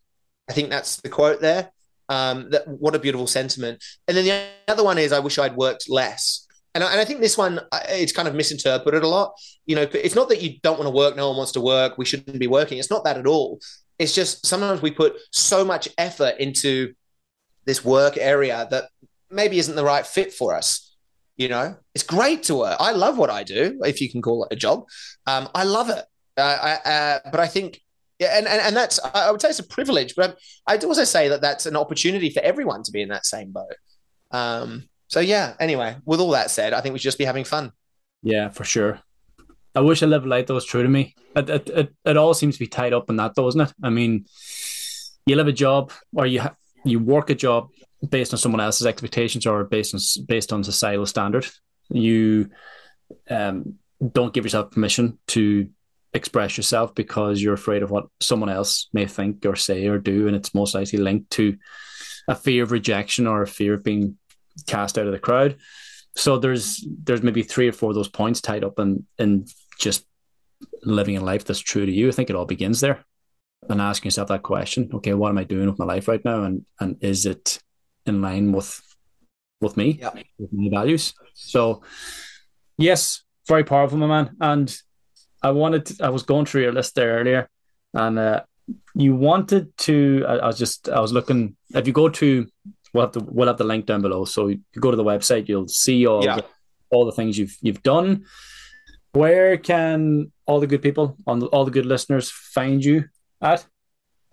[0.48, 1.70] I think that's the quote there.
[2.08, 3.82] Um, that, what a beautiful sentiment.
[4.06, 6.46] And then the other one is, I wish I'd worked less.
[6.74, 9.32] And I, and I, think this one it's kind of misinterpreted a lot.
[9.66, 11.98] You know, it's not that you don't want to work, no one wants to work,
[11.98, 12.78] we shouldn't be working.
[12.78, 13.60] It's not that at all.
[13.98, 16.94] It's just sometimes we put so much effort into
[17.64, 18.84] this work area that
[19.30, 20.94] maybe isn't the right fit for us.
[21.36, 22.76] You know, it's great to work.
[22.78, 24.84] I love what I do, if you can call it a job.
[25.26, 26.04] Um, I love it.
[26.36, 26.42] Uh,
[26.84, 27.80] I, uh, but I think,
[28.18, 31.28] yeah, and, and, and that's, I would say it's a privilege, but I'd also say
[31.28, 33.74] that that's an opportunity for everyone to be in that same boat.
[34.30, 37.44] Um, so, yeah, anyway, with all that said, I think we should just be having
[37.44, 37.72] fun.
[38.22, 39.00] Yeah, for sure.
[39.74, 41.14] I wish I lived life that was true to me.
[41.34, 43.72] It, it, it, it all seems to be tied up in that, though, doesn't it?
[43.82, 44.26] I mean,
[45.24, 47.68] you live a job or you ha- you work a job
[48.08, 51.46] based on someone else's expectations or based on based on societal standard.
[51.90, 52.50] You
[53.28, 53.74] um,
[54.12, 55.68] don't give yourself permission to
[56.12, 60.26] express yourself because you're afraid of what someone else may think or say or do,
[60.26, 61.56] and it's most likely linked to
[62.28, 64.16] a fear of rejection or a fear of being
[64.66, 65.56] cast out of the crowd.
[66.16, 69.46] so there's there's maybe three or four of those points tied up in in
[69.78, 70.04] just
[70.82, 72.08] living a life that's true to you.
[72.08, 73.04] I think it all begins there.
[73.68, 76.44] And asking yourself that question, okay, what am I doing with my life right now?
[76.44, 77.60] And and is it
[78.06, 78.80] in line with
[79.60, 80.10] with me, yeah.
[80.38, 81.14] with my values?
[81.34, 81.82] So
[82.78, 84.36] yes, very powerful, my man.
[84.40, 84.76] And
[85.42, 87.48] I wanted to, I was going through your list there earlier,
[87.94, 88.42] and uh,
[88.94, 90.24] you wanted to.
[90.28, 91.56] I, I, was just I was looking.
[91.70, 92.46] If you go to,
[92.92, 94.24] we'll have the we'll have the link down below.
[94.24, 96.36] So you go to the website, you'll see all yeah.
[96.36, 96.44] the,
[96.90, 98.24] all the things you've you've done.
[99.12, 103.04] Where can all the good people on the, all the good listeners find you
[103.40, 103.66] at?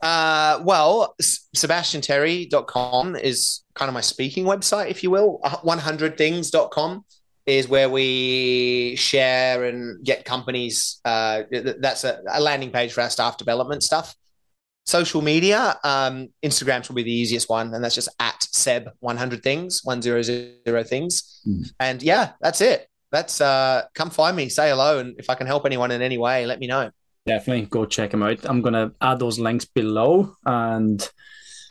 [0.01, 1.15] Uh, well,
[1.55, 5.39] sebastianterry.com is kind of my speaking website, if you will.
[5.43, 7.05] 100things.com
[7.47, 10.99] is where we share and get companies.
[11.05, 11.43] Uh,
[11.79, 14.13] that's a, a, landing page for our staff development stuff.
[14.85, 19.43] Social media, um, Instagram's will be the easiest one, and that's just at Seb 100
[19.43, 21.41] things, 100 things.
[21.47, 21.71] Mm.
[21.79, 22.87] And yeah, that's it.
[23.11, 26.17] That's uh, come find me, say hello, and if I can help anyone in any
[26.17, 26.91] way, let me know.
[27.27, 28.45] Definitely go check them out.
[28.45, 30.33] I'm gonna add those links below.
[30.45, 31.07] And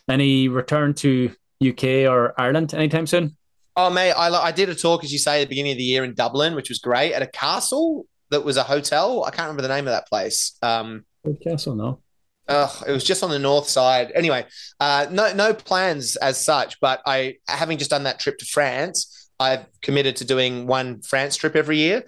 [0.07, 1.31] any return to
[1.65, 3.35] UK or Ireland anytime soon?
[3.75, 5.83] Oh, mate, I, I did a talk, as you say, at the beginning of the
[5.83, 9.23] year in Dublin, which was great at a castle that was a hotel.
[9.23, 10.57] I can't remember the name of that place.
[10.63, 11.05] Um,
[11.43, 11.99] castle, no.
[12.47, 14.11] Oh, it was just on the north side.
[14.15, 14.45] Anyway,
[14.79, 16.79] uh, no, no plans as such.
[16.79, 21.35] But I, having just done that trip to France, I've committed to doing one France
[21.35, 22.03] trip every year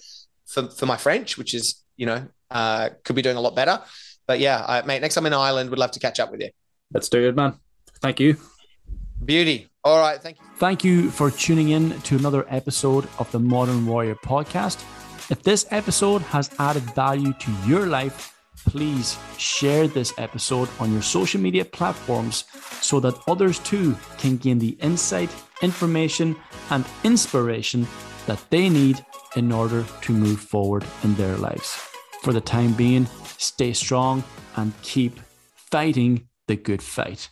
[0.48, 3.82] for, for my French, which is you know uh, could be doing a lot better.
[4.28, 6.50] But yeah, I, mate, next time in Ireland, we'd love to catch up with you.
[6.94, 7.56] Let's do it, man.
[8.02, 8.38] Thank you.
[9.24, 9.68] Beauty.
[9.84, 10.22] All right.
[10.22, 10.46] Thank you.
[10.58, 14.84] Thank you for tuning in to another episode of the Modern Warrior podcast.
[15.32, 18.36] If this episode has added value to your life,
[18.66, 22.46] please share this episode on your social media platforms
[22.82, 25.30] so that others too can gain the insight,
[25.62, 26.36] information,
[26.70, 27.88] and inspiration
[28.26, 29.04] that they need
[29.36, 31.89] in order to move forward in their lives.
[32.22, 33.08] For the time being,
[33.38, 34.24] stay strong
[34.58, 35.20] and keep
[35.56, 37.30] fighting the good fight.